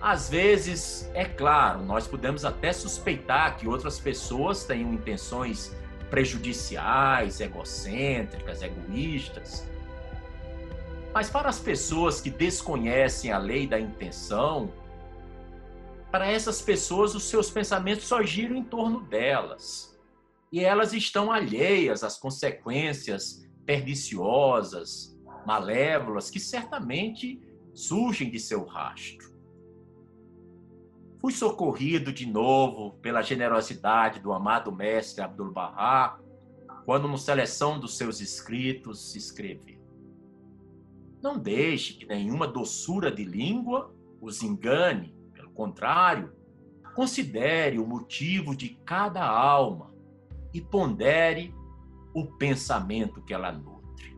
[0.00, 5.72] Às vezes, é claro, nós podemos até suspeitar que outras pessoas tenham intenções
[6.10, 9.68] prejudiciais, egocêntricas, egoístas.
[11.18, 14.72] Mas para as pessoas que desconhecem a lei da intenção,
[16.12, 19.98] para essas pessoas os seus pensamentos só giram em torno delas.
[20.52, 27.42] E elas estão alheias às consequências perniciosas, malévolas que certamente
[27.74, 29.34] surgem de seu rastro.
[31.20, 36.16] Fui socorrido de novo pela generosidade do amado mestre Abdul Bahá,
[36.84, 39.77] quando, no seleção dos seus escritos, escreveu:
[41.22, 46.32] Não deixe que nenhuma doçura de língua os engane, pelo contrário,
[46.94, 49.94] considere o motivo de cada alma
[50.52, 51.54] e pondere
[52.14, 54.16] o pensamento que ela nutre.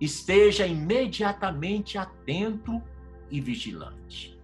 [0.00, 2.82] Esteja imediatamente atento
[3.30, 4.36] e vigilante.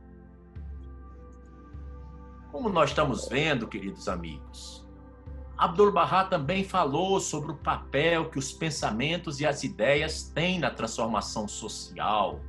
[2.50, 4.81] Como nós estamos vendo, queridos amigos,
[5.56, 11.46] Abdu'l-Bahá também falou sobre o papel que os pensamentos e as ideias têm na transformação
[11.46, 12.40] social.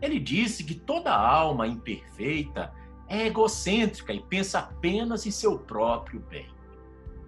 [0.00, 2.72] Ele disse que toda alma imperfeita
[3.08, 6.48] é egocêntrica e pensa apenas em seu próprio bem.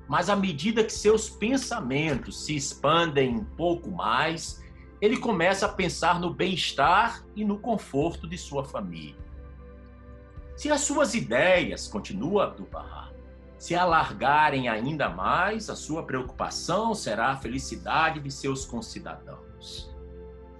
[0.08, 4.62] Mas à medida que seus pensamentos se expandem um pouco mais,
[5.00, 9.24] ele começa a pensar no bem-estar e no conforto de sua família.
[10.56, 13.03] Se as suas ideias, continua Abdu'l-Bahá,
[13.58, 19.90] se alargarem ainda mais, a sua preocupação será a felicidade de seus concidadãos.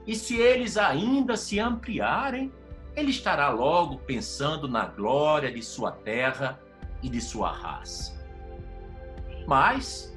[0.07, 2.52] E se eles ainda se ampliarem,
[2.94, 6.61] ele estará logo pensando na glória de sua terra
[7.02, 8.14] e de sua raça.
[9.46, 10.16] Mas,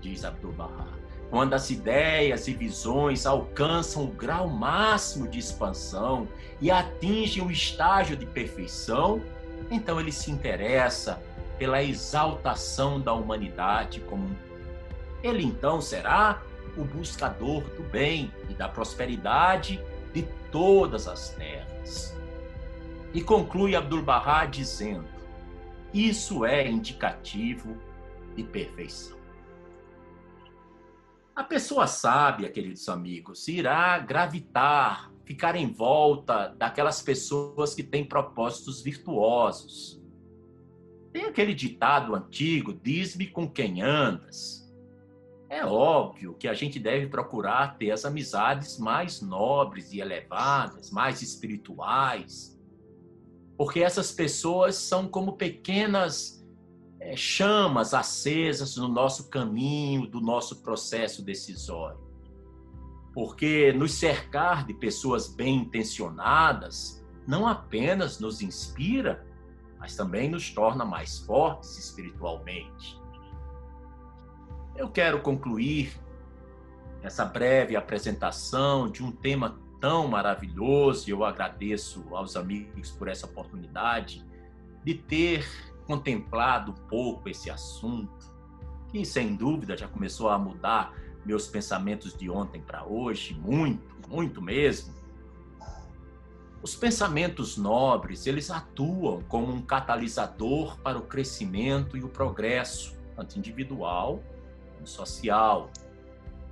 [0.00, 0.86] diz Abdu'l-Bahá,
[1.30, 6.28] quando as ideias e visões alcançam o grau máximo de expansão
[6.60, 9.22] e atingem o estágio de perfeição,
[9.70, 11.22] então ele se interessa
[11.60, 14.36] pela exaltação da humanidade como um
[15.22, 16.42] Ele então será
[16.74, 19.78] o buscador do bem e da prosperidade
[20.14, 22.16] de todas as terras.
[23.12, 25.06] E conclui Abdu'l-Bahá dizendo:
[25.92, 27.76] Isso é indicativo
[28.34, 29.18] de perfeição.
[31.36, 38.80] A pessoa sábia, queridos amigos, irá gravitar, ficar em volta daquelas pessoas que têm propósitos
[38.80, 39.99] virtuosos.
[41.12, 44.60] Tem aquele ditado antigo: diz-me com quem andas.
[45.48, 51.22] É óbvio que a gente deve procurar ter as amizades mais nobres e elevadas, mais
[51.22, 52.56] espirituais,
[53.58, 56.40] porque essas pessoas são como pequenas
[57.00, 61.98] é, chamas acesas no nosso caminho, do nosso processo decisório.
[63.12, 69.26] Porque nos cercar de pessoas bem intencionadas não apenas nos inspira,
[69.80, 73.00] mas também nos torna mais fortes espiritualmente.
[74.76, 75.98] Eu quero concluir
[77.02, 83.26] essa breve apresentação de um tema tão maravilhoso, e eu agradeço aos amigos por essa
[83.26, 84.24] oportunidade
[84.84, 85.46] de ter
[85.86, 88.30] contemplado um pouco esse assunto,
[88.88, 94.42] que sem dúvida já começou a mudar meus pensamentos de ontem para hoje, muito, muito
[94.42, 94.99] mesmo.
[96.62, 103.38] Os pensamentos nobres, eles atuam como um catalisador para o crescimento e o progresso, tanto
[103.38, 104.22] individual
[104.74, 105.70] como social.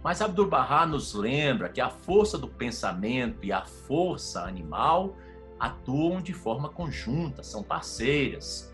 [0.02, 5.14] Mas Abdu'l-Bahá nos lembra que a força do pensamento e a força animal
[5.60, 8.72] atuam de forma conjunta, são parceiras.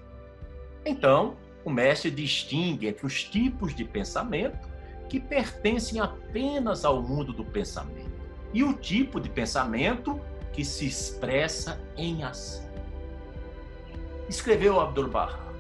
[0.85, 4.69] Então, o mestre distingue entre os tipos de pensamento
[5.09, 8.13] que pertencem apenas ao mundo do pensamento
[8.53, 10.21] e o tipo de pensamento
[10.55, 12.65] que se expressa em ação.
[14.29, 15.53] Escreveu Abdu'l-Bahá: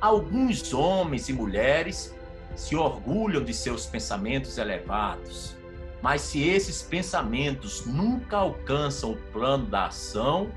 [0.00, 2.14] Alguns homens e mulheres
[2.56, 5.56] se orgulham de seus pensamentos elevados,
[6.02, 10.50] mas se esses pensamentos nunca alcançam o plano da ação,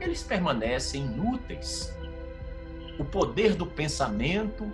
[0.00, 1.92] eles permanecem inúteis
[2.98, 4.72] o poder do pensamento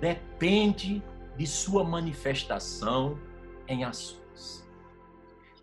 [0.00, 1.02] depende
[1.36, 3.18] de sua manifestação
[3.66, 4.66] em ações.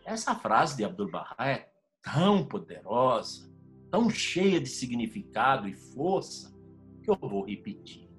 [0.06, 1.70] Essa frase de Abdu'l-Bahá é
[2.14, 3.52] tão poderosa,
[3.92, 6.56] tão cheia de significado e força,
[7.04, 8.10] que eu vou repetir.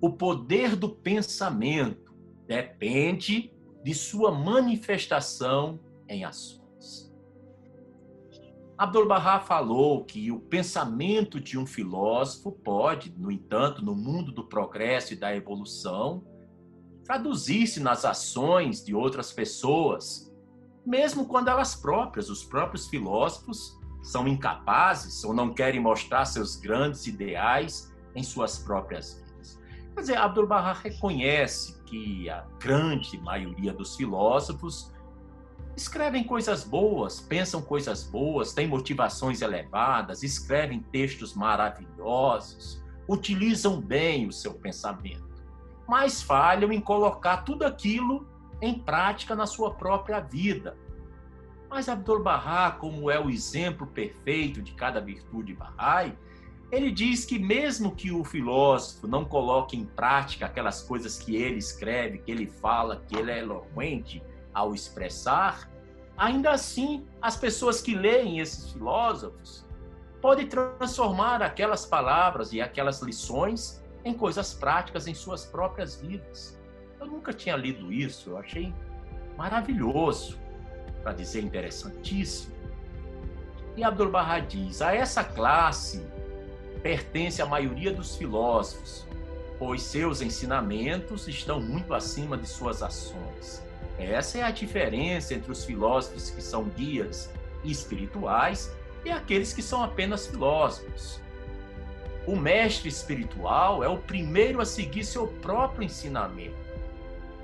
[0.00, 2.14] O poder do pensamento
[2.46, 3.52] depende
[3.82, 7.12] de sua manifestação em ações.
[8.76, 15.14] Abdu'l-Bahá falou que o pensamento de um filósofo pode, no entanto, no mundo do progresso
[15.14, 16.24] e da evolução,
[17.02, 20.27] traduzir-se nas ações de outras pessoas,
[20.88, 27.06] mesmo quando elas próprias, os próprios filósofos, são incapazes ou não querem mostrar seus grandes
[27.06, 29.60] ideais em suas próprias vidas.
[29.94, 34.90] Quer dizer, Abdu'l-Bahá reconhece que a grande maioria dos filósofos
[35.76, 44.32] escrevem coisas boas, pensam coisas boas, têm motivações elevadas, escrevem textos maravilhosos, utilizam bem o
[44.32, 45.28] seu pensamento
[45.88, 48.28] mas falham em colocar tudo aquilo
[48.60, 50.76] em prática na sua própria vida.
[51.68, 56.16] Mas Abdu'l-Bahá, como é o exemplo perfeito de cada virtude Bahá'í,
[56.70, 61.58] ele diz que mesmo que o filósofo não coloque em prática aquelas coisas que ele
[61.58, 65.70] escreve, que ele fala, que ele é eloquente ao expressar,
[66.16, 69.66] ainda assim as pessoas que leem esses filósofos
[70.20, 76.57] podem transformar aquelas palavras e aquelas lições em coisas práticas em suas próprias vidas.
[77.00, 78.74] Eu nunca tinha lido isso, eu achei
[79.36, 80.38] maravilhoso,
[81.02, 82.54] para dizer interessantíssimo.
[83.76, 86.04] E Abdu'l-Bahá diz: a essa classe
[86.82, 89.06] pertence a maioria dos filósofos,
[89.58, 93.62] pois seus ensinamentos estão muito acima de suas ações.
[93.98, 97.30] Essa é a diferença entre os filósofos que são guias
[97.64, 98.72] espirituais
[99.04, 101.20] e aqueles que são apenas filósofos.
[102.26, 106.67] O mestre espiritual é o primeiro a seguir seu próprio ensinamento.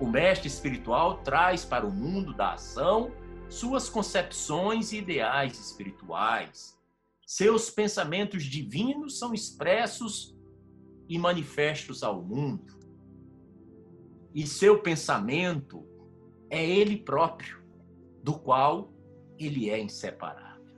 [0.05, 3.11] O mestre espiritual traz para o mundo da ação
[3.49, 6.79] suas concepções e ideais espirituais.
[7.27, 10.37] Seus pensamentos divinos são expressos
[11.09, 12.79] e manifestos ao mundo.
[14.35, 15.89] E seu pensamento
[16.51, 17.65] é ele próprio,
[18.23, 18.93] do qual
[19.39, 20.77] ele é inseparável.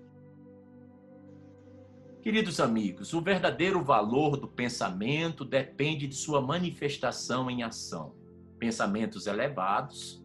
[2.23, 8.16] Queridos amigos, o verdadeiro valor do pensamento depende de sua manifestação em ação.
[8.59, 10.25] Pensamentos elevados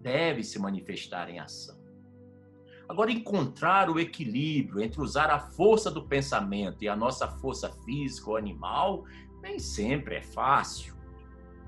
[0.00, 1.76] devem se manifestar em ação.
[2.88, 8.30] Agora, encontrar o equilíbrio entre usar a força do pensamento e a nossa força física
[8.30, 9.04] ou animal
[9.42, 10.94] nem sempre é fácil.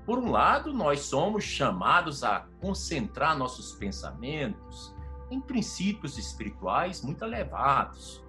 [0.05, 4.95] Por um lado, nós somos chamados a concentrar nossos pensamentos
[5.29, 8.23] em princípios espirituais muito elevados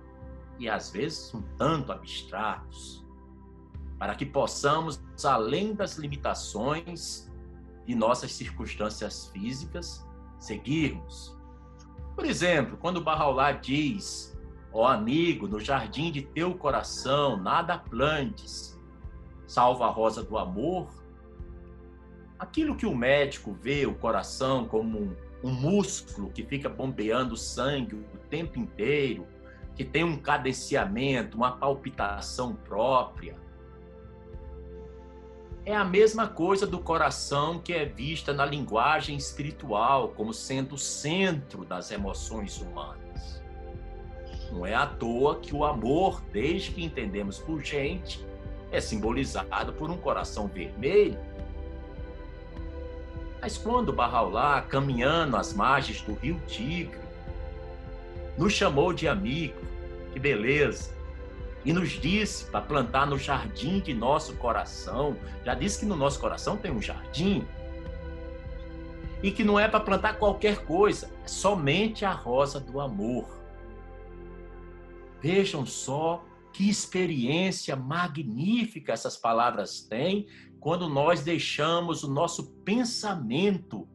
[0.58, 3.06] e às vezes um tanto abstratos,
[3.98, 7.29] para que possamos, além das limitações
[7.86, 10.06] de nossas circunstâncias físicas,
[10.38, 11.36] seguirmos.
[12.14, 14.38] Por exemplo, quando Barraulá diz:
[14.72, 18.78] Ó oh amigo, no jardim de teu coração nada plantes,
[19.46, 20.88] salva a rosa do amor.
[22.38, 28.18] Aquilo que o médico vê o coração como um, músculo que fica bombeando sangue o
[28.30, 29.26] tempo inteiro,
[29.74, 33.36] que tem um cadenciamento, uma palpitação própria.
[35.70, 40.78] É a mesma coisa do coração que é vista na linguagem espiritual como sendo o
[40.78, 43.40] centro das emoções humanas.
[44.50, 48.26] Não é à toa que o amor, desde que entendemos por gente,
[48.72, 51.20] é simbolizado por um coração vermelho.
[53.40, 56.98] Mas quando Barraulá, caminhando às margens do rio Tigre,
[58.36, 59.60] nos chamou de amigo,
[60.12, 60.99] que beleza!
[61.64, 65.16] E nos disse para plantar no jardim de nosso coração.
[65.44, 67.46] Já disse que no nosso coração tem um jardim.
[69.22, 73.28] E que não é para plantar qualquer coisa, é somente a rosa do amor.
[75.20, 80.26] Vejam só que experiência magnífica essas palavras têm
[80.58, 83.86] quando nós deixamos o nosso pensamento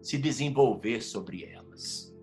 [0.00, 2.13] se desenvolver sobre elas.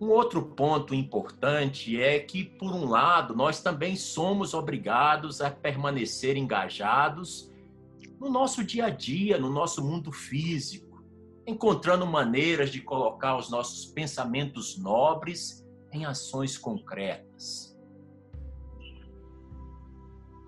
[0.00, 6.36] Um outro ponto importante é que, por um lado, nós também somos obrigados a permanecer
[6.36, 7.52] engajados
[8.20, 11.02] no nosso dia a dia, no nosso mundo físico,
[11.44, 17.76] encontrando maneiras de colocar os nossos pensamentos nobres em ações concretas.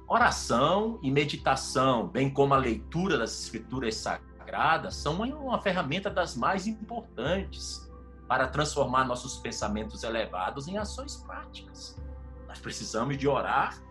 [0.09, 6.69] Oração e meditação, bem como a leitura das escrituras sagradas, são uma ferramenta das mais
[6.69, 7.90] importantes
[8.31, 12.01] para transformar nossos pensamentos elevados em ações práticas.
[12.47, 13.83] Nós precisamos de orar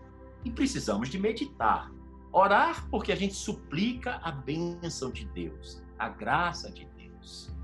[0.42, 1.92] e precisamos de meditar.
[2.32, 7.54] Orar porque a gente suplica a bênção de Deus, a graça de Deus.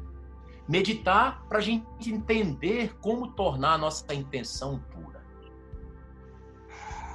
[0.68, 5.24] Meditar para a gente entender como tornar a nossa intenção pura.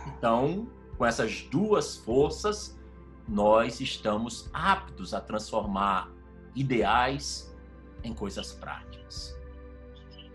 [0.07, 2.79] Então, com essas duas forças,
[3.27, 6.11] nós estamos aptos a transformar
[6.55, 7.55] ideais
[8.03, 9.39] em coisas práticas.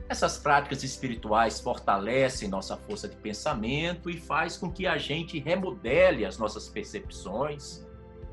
[0.09, 6.25] Essas práticas espirituais fortalecem nossa força de pensamento e faz com que a gente remodele
[6.25, 7.85] as nossas percepções.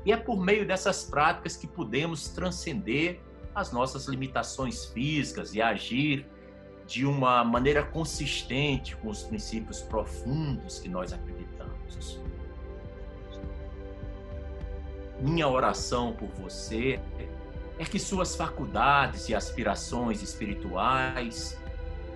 [0.04, 3.20] E é por meio dessas práticas que podemos transcender
[3.54, 6.26] as nossas limitações físicas e agir
[6.86, 12.20] de uma maneira consistente com os princípios profundos que nós acreditamos.
[15.20, 17.00] Minha oração por você
[17.78, 21.58] é que suas faculdades e aspirações espirituais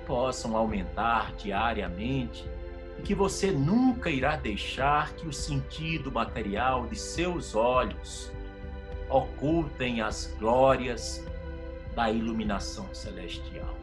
[0.08, 2.48] possam aumentar diariamente
[2.98, 8.32] e que você nunca irá deixar que o sentido material de seus olhos
[9.10, 11.24] ocultem as glórias
[11.94, 13.76] da iluminação celestial.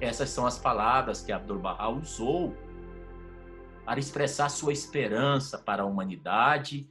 [0.00, 2.54] Essas são as palavras que Abdu'l-Bahá usou
[3.84, 6.88] para expressar sua esperança para a humanidade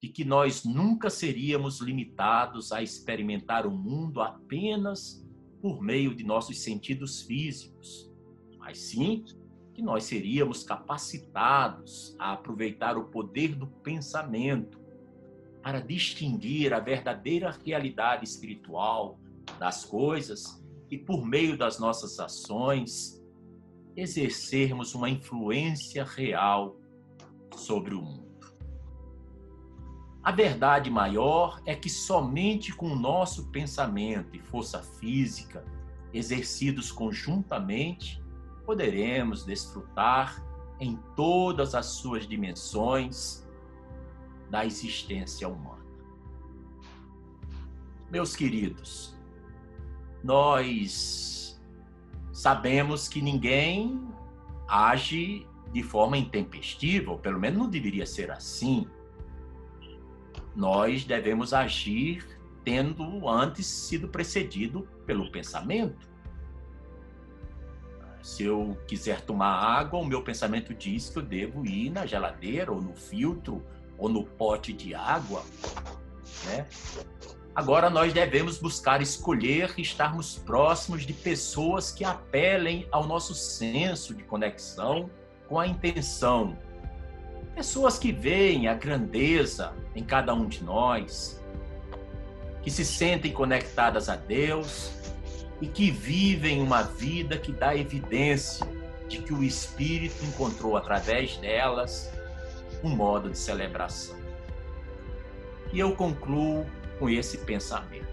[0.00, 5.24] de que nós nunca seríamos limitados a experimentar o mundo apenas
[5.62, 8.12] por meio de nossos sentidos físicos,
[8.58, 9.24] mas sim
[9.72, 14.80] que nós seríamos capacitados a aproveitar o poder do pensamento
[15.62, 19.20] para distinguir a verdadeira realidade espiritual
[19.60, 20.60] das coisas
[20.90, 23.22] e, por meio das nossas ações,
[23.96, 26.76] exercermos uma influência real
[27.54, 28.21] sobre o mundo.
[30.22, 35.64] A verdade maior é que somente com o nosso pensamento e força física,
[36.14, 38.22] exercidos conjuntamente,
[38.64, 40.40] poderemos desfrutar
[40.78, 43.44] em todas as suas dimensões
[44.48, 45.82] da existência humana.
[48.08, 49.16] Meus queridos,
[50.22, 51.60] nós
[52.32, 54.06] sabemos que ninguém
[54.68, 58.86] age de forma intempestiva, ou pelo menos não deveria ser assim
[60.54, 62.26] nós devemos agir
[62.64, 66.10] tendo antes sido precedido pelo pensamento.
[68.22, 72.70] Se eu quiser tomar água, o meu pensamento diz que eu devo ir na geladeira,
[72.70, 73.64] ou no filtro,
[73.98, 75.42] ou no pote de água.
[76.46, 76.66] Né?
[77.54, 84.22] Agora nós devemos buscar escolher estarmos próximos de pessoas que apelem ao nosso senso de
[84.22, 85.10] conexão
[85.48, 86.56] com a intenção
[87.54, 91.40] Pessoas que veem a grandeza em cada um de nós,
[92.62, 94.90] que se sentem conectadas a Deus
[95.60, 98.66] e que vivem uma vida que dá evidência
[99.08, 102.10] de que o Espírito encontrou através delas
[102.82, 104.16] um modo de celebração.
[105.72, 106.66] E eu concluo
[106.98, 108.12] com esse pensamento.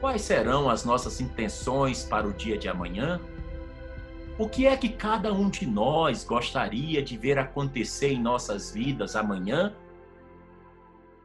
[0.00, 3.20] Quais serão as nossas intenções para o dia de amanhã?
[4.38, 9.16] O que é que cada um de nós gostaria de ver acontecer em nossas vidas
[9.16, 9.74] amanhã?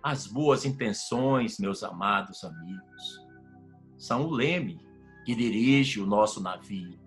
[0.02, 3.28] As boas intenções, meus amados amigos,
[4.00, 4.80] são o leme
[5.24, 7.00] que dirige o nosso navio.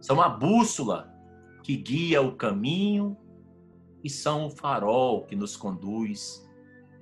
[0.00, 1.14] São a bússola
[1.62, 3.16] que guia o caminho
[4.02, 6.44] e são o farol que nos conduz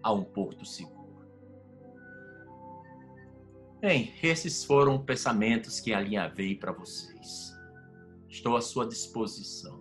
[0.02, 1.26] a um porto seguro.
[3.80, 7.51] Bem, esses foram pensamentos que alinhavei para vocês.
[8.32, 9.78] Estou à sua disposição.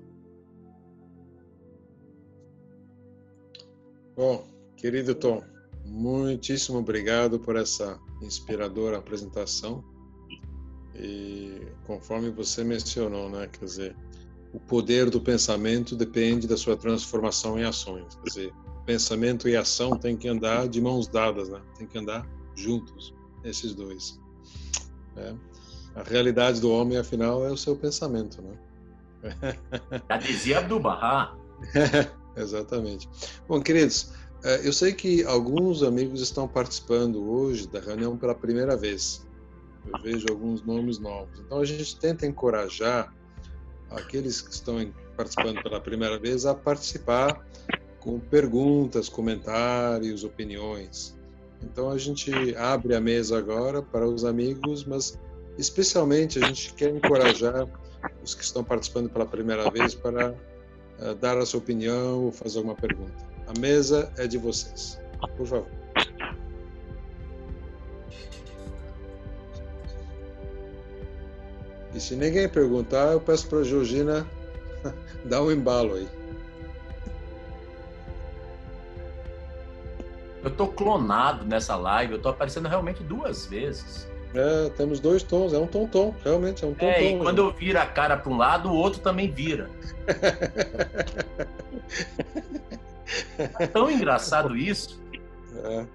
[4.14, 4.46] Bom,
[4.76, 5.42] querido Tom,
[5.86, 9.82] muitíssimo obrigado por essa inspiradora apresentação.
[10.94, 13.96] E conforme você mencionou, né, quer dizer,
[14.54, 18.16] o poder do pensamento depende da sua transformação em ações.
[18.16, 18.54] Quer dizer,
[18.86, 21.62] pensamento e ação têm que andar de mãos dadas, né?
[21.78, 24.20] Tem que andar juntos, esses dois.
[25.16, 25.34] É.
[25.96, 28.58] A realidade do homem, afinal, é o seu pensamento, né?
[30.10, 31.36] Já dizia Abdu'l-Bahá.
[32.36, 33.10] Exatamente.
[33.48, 34.12] Bom, queridos,
[34.44, 39.28] eh, eu sei que alguns amigos estão participando hoje da reunião pela primeira vez.
[39.86, 41.40] Eu vejo alguns nomes novos.
[41.40, 43.14] Então a gente tenta encorajar
[43.90, 47.46] aqueles que estão participando pela primeira vez a participar
[48.00, 51.18] com perguntas, comentários, opiniões.
[51.62, 55.20] Então a gente abre a mesa agora para os amigos, mas
[55.58, 57.68] Especialmente, a gente quer encorajar
[58.24, 62.58] os que estão participando pela primeira vez para uh, dar a sua opinião ou fazer
[62.60, 63.14] alguma pergunta.
[63.48, 65.00] A mesa é de vocês.
[65.38, 65.68] Por favor.
[71.94, 74.26] E se ninguém perguntar, eu peço para a Georgina
[75.26, 76.08] dar um embalo aí.
[80.44, 84.08] Eu tô clonado nessa live, eu tô aparecendo realmente duas vezes.
[84.34, 86.86] É, temos dois tons, é um tom-tom, realmente é um tom-tom.
[86.86, 89.70] É, e quando eu viro a cara para um lado, o outro também vira.
[93.60, 95.02] é tão engraçado isso.
[95.64, 95.86] É.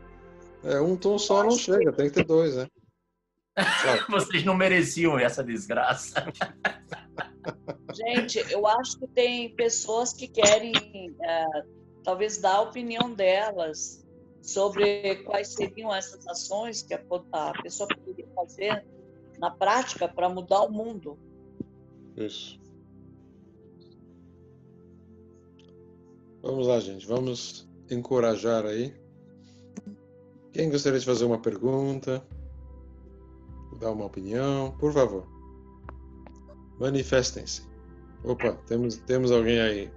[0.75, 2.67] é um tom só não chega, tem que ter dois, né?
[4.11, 6.27] Vocês não mereciam essa desgraça.
[7.95, 10.75] Gente, eu acho que tem pessoas que querem
[11.23, 11.47] é,
[12.05, 14.06] talvez dar a opinião delas
[14.47, 17.03] sobre quais seriam essas ações que a,
[17.63, 18.87] pessoa poderia fazer
[19.39, 21.19] na prática para mudar o mundo.
[22.17, 22.59] Isso.
[26.41, 27.05] Vamos lá, gente.
[27.07, 28.95] Vamos encorajar aí.
[30.53, 32.25] Quem gostaria de fazer uma pergunta?
[33.81, 34.77] Dar uma opinião?
[34.79, 35.27] Por favor.
[36.79, 37.69] Manifestem-se.
[38.23, 39.91] Opa, temos, temos alguém aí.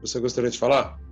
[0.00, 1.07] Você gostaria de falar?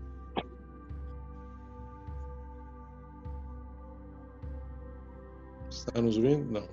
[5.87, 6.51] Está nos ouvindo?
[6.51, 6.68] Não.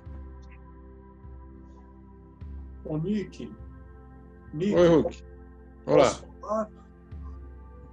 [2.84, 3.50] Ô, Nick.
[4.52, 5.24] Nick Oi, Hulk.
[5.86, 6.68] Olá.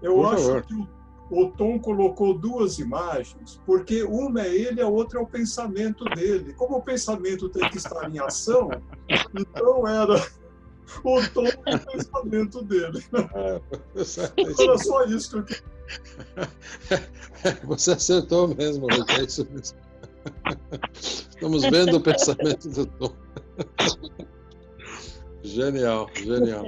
[0.02, 0.64] Eu Por acho favor.
[0.64, 0.88] que o,
[1.32, 6.54] o Tom colocou duas imagens, porque uma é ele, a outra é o pensamento dele.
[6.54, 8.70] Como o pensamento tem que estar em ação,
[9.10, 10.16] então era
[11.04, 13.04] o tom do pensamento dele.
[14.60, 15.64] Era só isso que eu queria.
[17.66, 18.88] Você acertou mesmo.
[18.92, 19.78] É isso mesmo.
[20.94, 23.14] Estamos vendo o pensamento do Tom.
[25.44, 26.66] Genial, genial.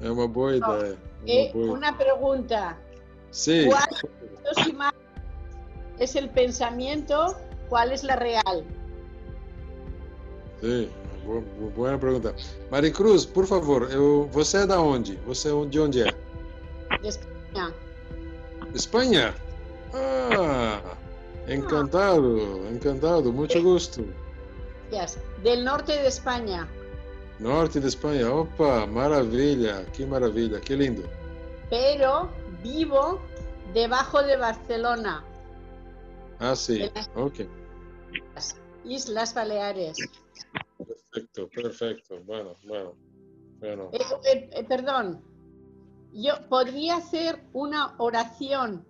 [0.00, 0.98] É uma boa ideia.
[1.26, 2.78] Eh, una pregunta.
[3.30, 3.66] Sí.
[3.66, 5.06] ¿Cuál de dos imágenes
[5.98, 7.36] es el pensamiento?
[7.68, 8.64] ¿Cuál es la real?
[10.60, 10.88] Sí,
[11.24, 11.42] boa,
[11.74, 12.34] boa pergunta.
[12.70, 15.16] Maricruz, por favor, eu, você é da onde?
[15.26, 16.12] Você é de onde é?
[17.00, 17.74] De Espanha.
[18.74, 19.34] Espanha?
[19.94, 20.80] Ah,
[21.46, 24.02] encantado, encantado, muito gosto.
[24.90, 25.18] Yes.
[25.42, 26.68] Del norte de España.
[27.38, 31.02] Norte de Espanha, opa, maravilha, que maravilha, que lindo.
[31.68, 32.30] Pero
[32.62, 33.20] vivo
[33.74, 35.24] debajo de Barcelona.
[36.38, 37.40] Ah, sí, ok.
[38.84, 39.98] Islas Baleares.
[40.78, 42.22] Perfecto, perfecto.
[42.24, 42.94] Bueno, bueno,
[43.58, 43.90] bueno.
[43.92, 45.22] Eh, eh, eh, perdón,
[46.12, 48.86] yo podría hacer una oración,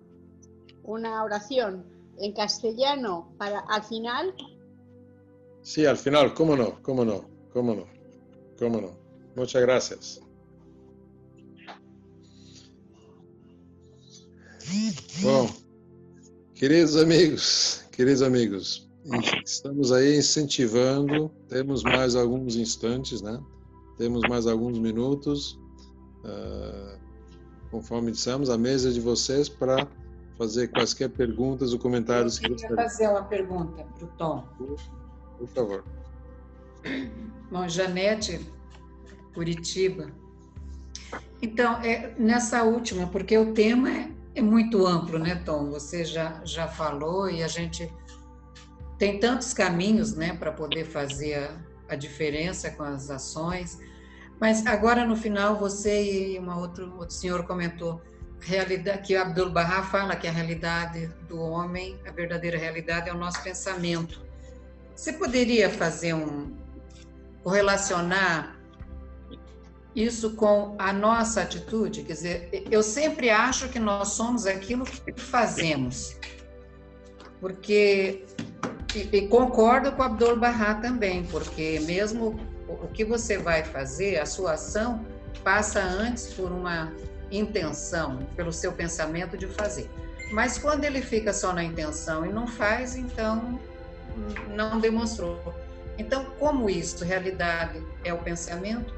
[0.83, 4.35] una oración en castellano para al final.
[5.63, 7.97] Sí, al final, cómo no, cómo no, cómo no.
[8.59, 8.97] Cómo no.
[9.35, 10.21] Muchas gracias.
[15.23, 15.49] Bom,
[16.55, 18.89] queridos amigos, queridos amigos,
[19.45, 23.39] estamos aí incentivando, temos mais alguns instantes, né?
[23.97, 25.59] Temos mais alguns minutos,
[26.25, 26.99] uh,
[27.71, 29.89] conforme dissemos, a mesa de vocês para
[30.37, 32.43] fazer quaisquer perguntas ou comentários.
[32.43, 34.45] Eu queria fazer uma pergunta para o Tom.
[34.59, 34.77] Por,
[35.39, 35.85] por favor.
[37.51, 38.41] Bom, Janete,
[39.35, 40.11] Curitiba.
[41.41, 45.71] Então, é, nessa última, porque o tema é, é muito amplo, né, Tom?
[45.71, 47.93] Você já, já falou e a gente
[48.99, 51.61] tem tantos caminhos né, para poder fazer a,
[51.91, 53.79] a, diferença com as ações.
[54.41, 58.01] Mas agora, no final, você e uma outro, outro senhor comentou
[58.41, 63.17] realidade, que Abdul Bahá fala que a realidade do homem, a verdadeira realidade é o
[63.17, 64.25] nosso pensamento.
[64.95, 66.55] Você poderia fazer um,
[67.43, 68.57] correlacionar
[69.95, 72.03] isso com a nossa atitude?
[72.03, 76.17] Quer dizer, eu sempre acho que nós somos aquilo que fazemos.
[77.41, 78.25] Porque,
[78.95, 84.27] e, e concordo com Abdul Bahá também, porque mesmo o que você vai fazer, a
[84.27, 85.05] sua ação,
[85.45, 86.93] passa antes por uma
[87.31, 89.91] intenção, pelo seu pensamento de fazer.
[90.33, 93.61] Mas quando ele fica só na intenção e não faz, então
[94.49, 95.55] não demonstrou.
[95.99, 98.95] Então, como isso, realidade é o pensamento,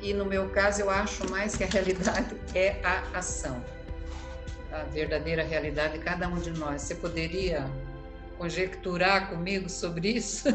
[0.00, 3.62] e no meu caso eu acho mais que a realidade é a ação.
[4.72, 6.82] A verdadeira realidade de cada um de nós.
[6.82, 7.70] Você poderia
[8.36, 10.48] conjecturar comigo sobre isso?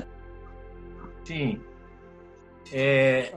[1.24, 1.62] Sim.
[2.72, 3.34] É,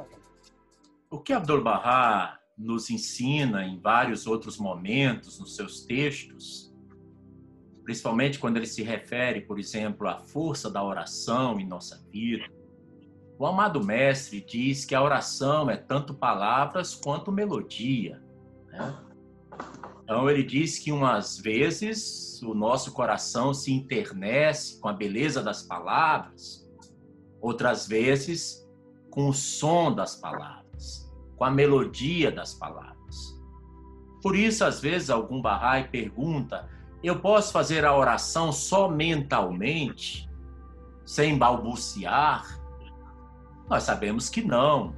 [1.09, 6.73] o que Abdu'l-Bahá nos ensina em vários outros momentos nos seus textos
[7.83, 12.45] principalmente quando ele se refere, por exemplo, à força da oração em nossa vida.
[13.39, 18.23] O amado mestre diz que a oração é tanto palavras quanto melodia.
[18.69, 18.99] Né?
[20.03, 25.63] Então ele diz que umas vezes o nosso coração se internece com a beleza das
[25.63, 26.69] palavras,
[27.41, 28.69] outras vezes
[29.11, 30.62] com o som das palavras,
[31.43, 33.37] com a melodia das palavras.
[34.23, 36.69] Por isso, às vezes, algum Bahá'í pergunta
[37.03, 40.31] eu posso fazer a oração só mentalmente,
[41.05, 42.61] sem balbuciar?
[43.69, 44.95] Nós sabemos que não,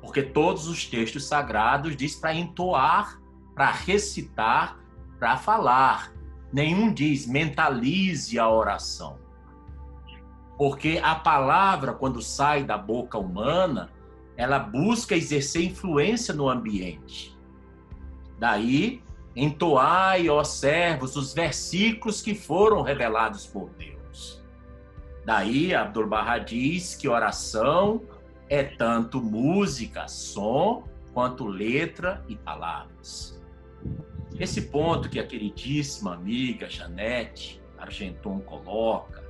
[0.00, 3.20] porque todos os textos sagrados diz para entoar,
[3.52, 4.78] para recitar,
[5.18, 6.12] para falar.
[6.52, 9.18] Nenhum diz mentalize a oração.
[10.56, 13.95] Porque a palavra, quando sai da boca humana,
[14.36, 17.36] ela busca exercer influência no ambiente.
[18.38, 19.02] Daí,
[19.34, 24.42] entoai, ó servos, os versículos que foram revelados por Deus.
[25.24, 28.02] Daí, Abdul Bahá diz que oração
[28.48, 33.40] é tanto música, som, quanto letra e palavras.
[34.38, 39.25] Esse ponto que a queridíssima amiga Janete Argenton coloca,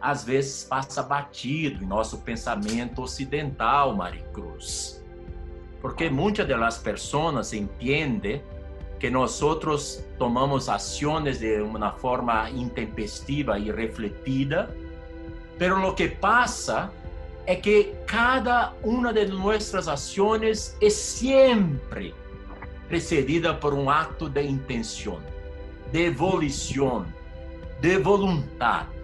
[0.00, 5.04] às vezes passa batido em nosso pensamento ocidental, Maricruz.
[5.80, 8.42] Porque muitas das pessoas entendem
[8.98, 9.40] que nós
[10.18, 14.74] tomamos ações de uma forma intempestiva e refletida,
[15.56, 16.90] pero lo que passa
[17.46, 22.14] é que cada uma de nossas ações é sempre
[22.88, 25.20] precedida por um ato de intenção,
[25.92, 27.06] de volição,
[27.80, 28.97] de vontade.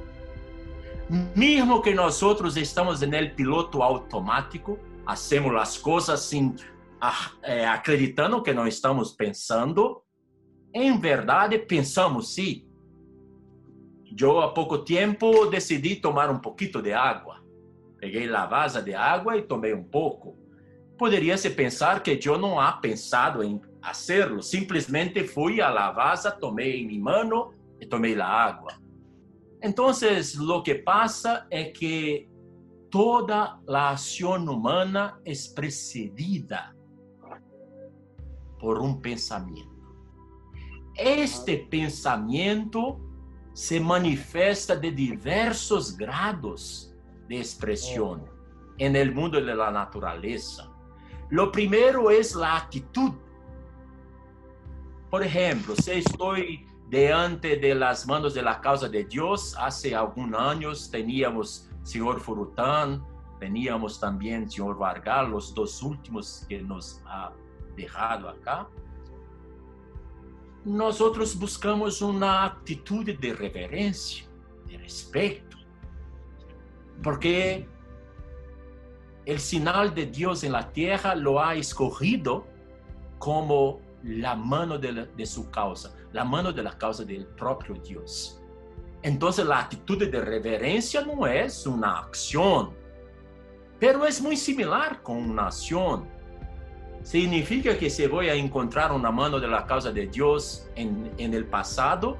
[1.09, 6.31] Mesmo que nós outros estamos no piloto automático, hacemos as coisas
[7.43, 10.03] é, acreditando que não estamos pensando,
[10.73, 12.67] em verdade pensamos sim.
[14.19, 17.45] Eu há pouco tempo decidi tomar um pouquinho de água.
[17.99, 20.39] Peguei a vasa de água e tomei um pouco.
[20.97, 26.81] Poderia se pensar que eu não há pensado em hacerlo, simplesmente fui la vasa, tomei
[26.81, 28.84] em minha mano e tomei a água.
[29.65, 32.29] Então, o que passa é que
[32.91, 36.77] toda a ação humana é precedida
[38.61, 39.73] por um pensamento.
[40.95, 43.01] Este pensamento
[43.55, 46.95] se manifesta de diversos grados
[47.27, 48.23] de expressão
[48.79, 50.71] en el mundo de la naturaleza.
[51.31, 53.15] Lo primero es la actitud.
[55.09, 59.55] Por ejemplo, si estoy diante de las manos de la causa de Dios.
[59.59, 63.05] Hace algunos años teníamos señor Furután,
[63.39, 67.33] teníamos también señor Vargas, los dos últimos que nos ha
[67.77, 68.69] dejado acá.
[70.65, 74.25] Nosotros buscamos una actitud de reverencia,
[74.67, 75.59] de respeto,
[77.03, 77.69] porque
[79.27, 82.47] el sinal de Dios en la tierra lo ha escogido
[83.19, 88.41] como la mano de su causa, la mano de la causa del propio Dios.
[89.03, 92.71] Entonces la actitud de reverencia no es una acción,
[93.81, 96.07] pero es muy similar con una acción.
[97.03, 101.35] Significa que si voy a encontrar una mano de la causa de Dios en, en
[101.35, 102.17] el pasado,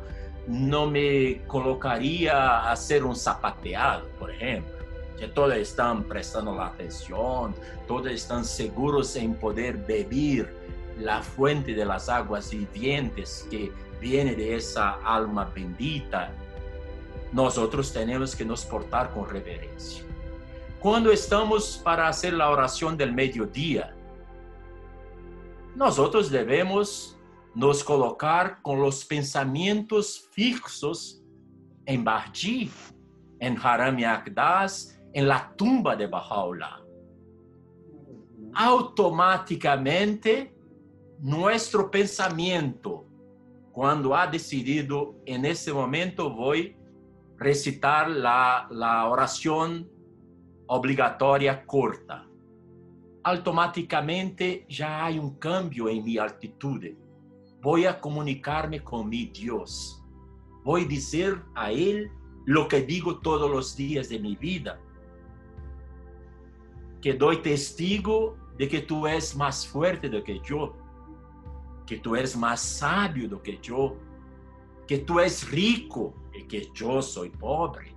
[0.49, 4.75] no me colocaría a hacer un zapateado, por ejemplo.
[5.17, 7.55] Que todos están prestando la atención,
[7.87, 10.53] todos están seguros en poder beber
[10.99, 16.31] la fuente de las aguas vivientes que viene de esa alma bendita,
[17.33, 20.05] nosotros tenemos que nos portar con reverencia.
[20.81, 23.95] Cuando estamos para hacer la oración del mediodía,
[25.75, 27.19] nosotros debemos
[27.55, 31.21] nos colocar con los pensamientos fijos
[31.87, 32.71] en Bardi,
[33.39, 36.81] en Haram Akdas, en la tumba de Baha'u'llah.
[38.55, 40.55] Automáticamente
[41.21, 43.07] nuestro pensamiento,
[43.75, 49.91] cuando ha decidido en ese momento voy a recitar la, la oración
[50.69, 52.25] obligatoria corta,
[53.25, 56.85] automáticamente ya hay un cambio en mi actitud.
[57.61, 60.01] Voy a comunicarme con mi Dios.
[60.63, 62.13] Voy a decir a Él
[62.47, 64.79] lo que digo todos los días de mi vida.
[67.03, 70.84] Que doy testigo de que tú eres más fuerte do que yo
[71.87, 73.99] que tu eres mais sábio do que eu,
[74.87, 77.95] que tu és rico e que eu sou pobre.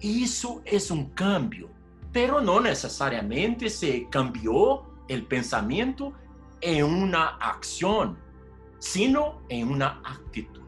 [0.00, 1.70] Isso é um cambio,
[2.12, 6.12] pero não necessariamente se cambiou o pensamento
[6.60, 8.16] em uma ação,
[8.80, 10.62] sino em uma atitude.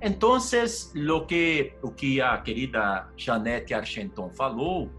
[0.00, 4.90] Então, o que, o que a querida Janete Argenton falou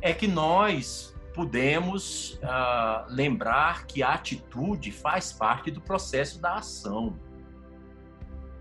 [0.00, 7.16] é que nós podemos uh, lembrar que a atitude faz parte do processo da ação.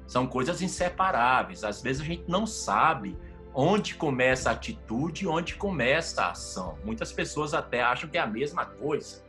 [0.05, 1.63] São coisas inseparáveis.
[1.63, 3.17] Às vezes a gente não sabe
[3.51, 6.77] onde começa a atitude e onde começa a ação.
[6.85, 9.23] Muitas pessoas até acham que é a mesma coisa.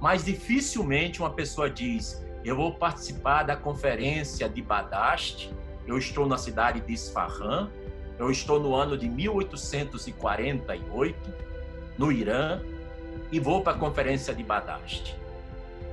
[0.00, 5.54] Mas dificilmente uma pessoa diz: eu vou participar da conferência de Badast.
[5.86, 7.70] Eu estou na cidade de Isfahan.
[8.18, 11.49] Eu estou no ano de 1848,
[12.00, 12.62] no Irã,
[13.30, 15.14] e vou para a conferência de Badast.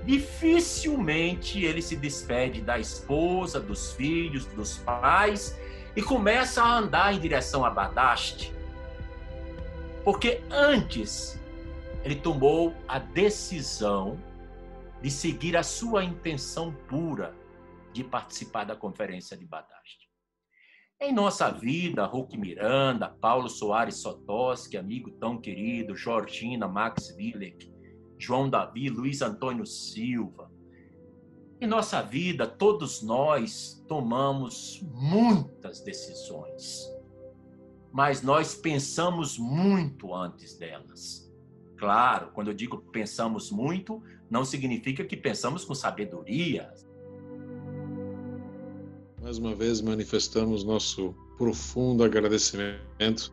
[0.05, 5.59] Dificilmente ele se despede da esposa, dos filhos, dos pais
[5.97, 8.53] e começa a andar em direção a Badast.
[10.05, 11.37] Porque antes
[12.05, 14.17] ele tomou a decisão
[15.01, 17.35] de seguir a sua intenção pura
[17.91, 20.06] de participar da conferência de Badast.
[20.99, 27.71] Em nossa vida, Hulk Miranda, Paulo Soares Sotoski, amigo tão querido, Georgina, Max Willek,
[28.17, 30.51] João Davi, Luiz Antônio Silva.
[31.61, 36.91] Em nossa vida, todos nós tomamos muitas decisões,
[37.91, 41.31] mas nós pensamos muito antes delas.
[41.77, 46.73] Claro, quando eu digo pensamos muito, não significa que pensamos com sabedoria.
[49.27, 53.29] Mais uma vez manifestamos nosso profundo agradecimento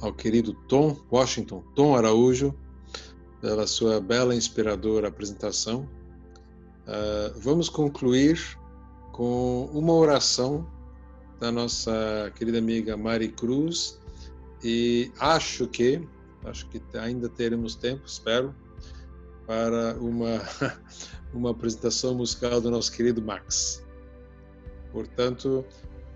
[0.00, 2.54] ao querido Tom Washington, Tom Araújo,
[3.40, 5.88] pela sua bela e inspiradora apresentação.
[6.86, 8.56] Uh, vamos concluir
[9.10, 10.70] com uma oração
[11.40, 13.98] da nossa querida amiga Mari Cruz
[14.62, 16.00] e acho que,
[16.44, 18.54] acho que ainda teremos tempo, espero,
[19.48, 20.40] para uma,
[21.34, 23.83] uma apresentação musical do nosso querido Max.
[24.94, 25.64] Portanto,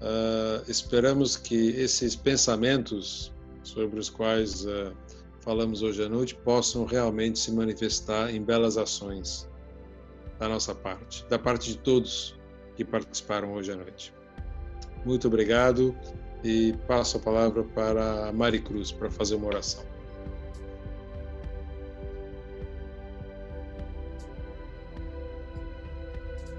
[0.00, 4.92] uh, esperamos que esses pensamentos sobre os quais uh,
[5.40, 9.48] falamos hoje à noite possam realmente se manifestar em belas ações
[10.38, 12.38] da nossa parte, da parte de todos
[12.76, 14.14] que participaram hoje à noite.
[15.04, 15.92] Muito obrigado
[16.44, 19.84] e passo a palavra para a Mari Cruz para fazer uma oração.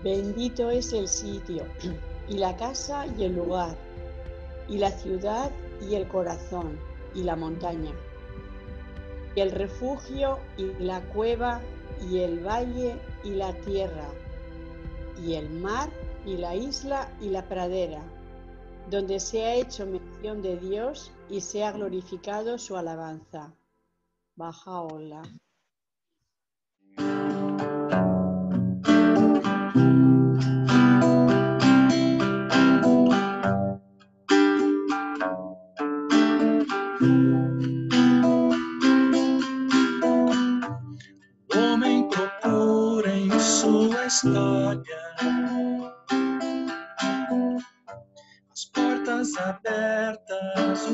[0.03, 1.65] Bendito es el sitio,
[2.30, 3.75] y la casa y el lugar,
[4.67, 5.51] y la ciudad
[5.82, 6.80] y el corazón,
[7.15, 7.91] y la montaña,
[9.36, 11.61] y el refugio y la cueva,
[12.09, 14.07] y el valle y la tierra,
[15.21, 15.89] y el mar
[16.25, 18.01] y la isla y la pradera,
[18.89, 23.53] donde se ha hecho mención de Dios y se ha glorificado su alabanza.
[24.36, 25.23] Baja ola.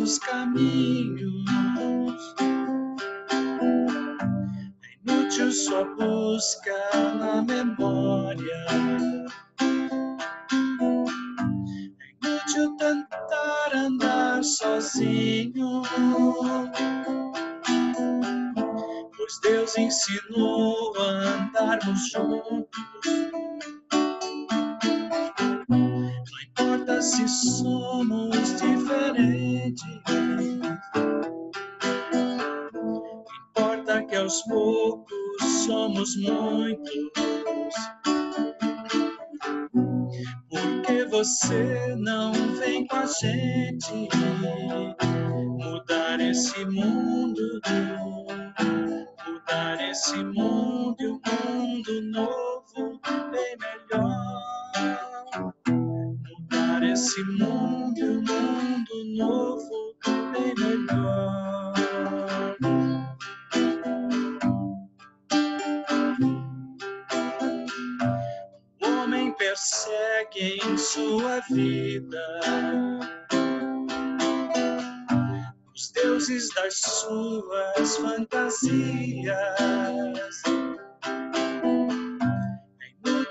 [0.06, 1.46] Abertas, os caminhos.
[4.84, 6.90] É inútil sua busca
[7.20, 8.66] na memória.
[12.00, 15.82] É inútil tentar andar sozinho.
[19.18, 23.15] Pois Deus ensinou a andarmos juntos.
[34.56, 36.94] Poucos somos muitos.
[40.50, 44.08] Porque você não vem com a gente
[45.60, 47.60] mudar esse mundo,
[49.28, 51.20] mudar esse mundo e um
[51.52, 53.02] mundo novo
[53.32, 54.36] bem melhor
[56.84, 57.55] esse mundo,
[70.78, 72.40] sua vida
[75.74, 79.36] os deuses das suas fantasias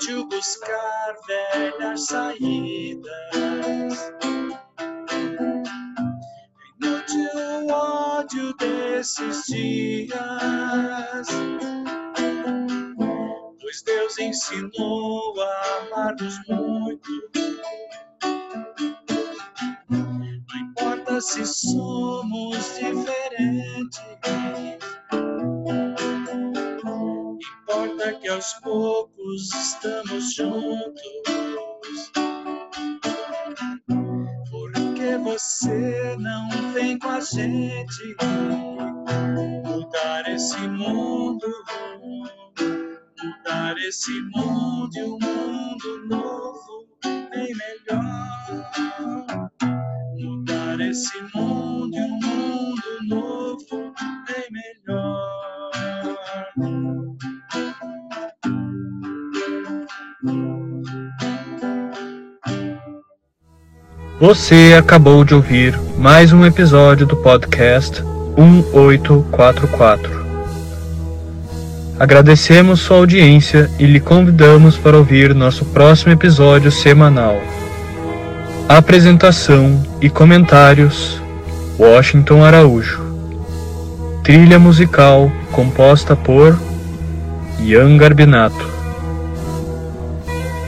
[0.05, 3.13] inútil buscar velhas saídas.
[6.61, 11.29] É inútil o ódio desses dias.
[13.75, 17.11] Pois Deus ensinou a amar-nos muito.
[19.91, 24.01] Não importa se somos diferentes
[27.65, 31.03] importa que aos poucos estamos juntos.
[34.51, 38.17] Porque você não vem com a gente
[39.65, 41.47] mudar esse mundo,
[43.75, 49.51] mudar esse mundo e um mundo novo bem melhor.
[50.17, 53.93] Mudar esse mundo e um mundo novo
[54.27, 55.71] bem melhor.
[64.21, 68.01] Você acabou de ouvir mais um episódio do podcast
[68.39, 70.24] 1844.
[72.05, 77.41] Agradecemos sua audiência e lhe convidamos para ouvir nosso próximo episódio semanal.
[78.69, 81.19] Apresentação e comentários:
[81.79, 83.03] Washington Araújo.
[84.23, 86.61] Trilha musical composta por
[87.59, 88.69] Ian Garbinato.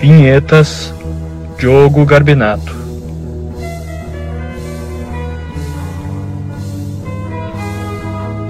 [0.00, 0.90] Vinhetas:
[1.58, 2.75] Diogo Garbinato.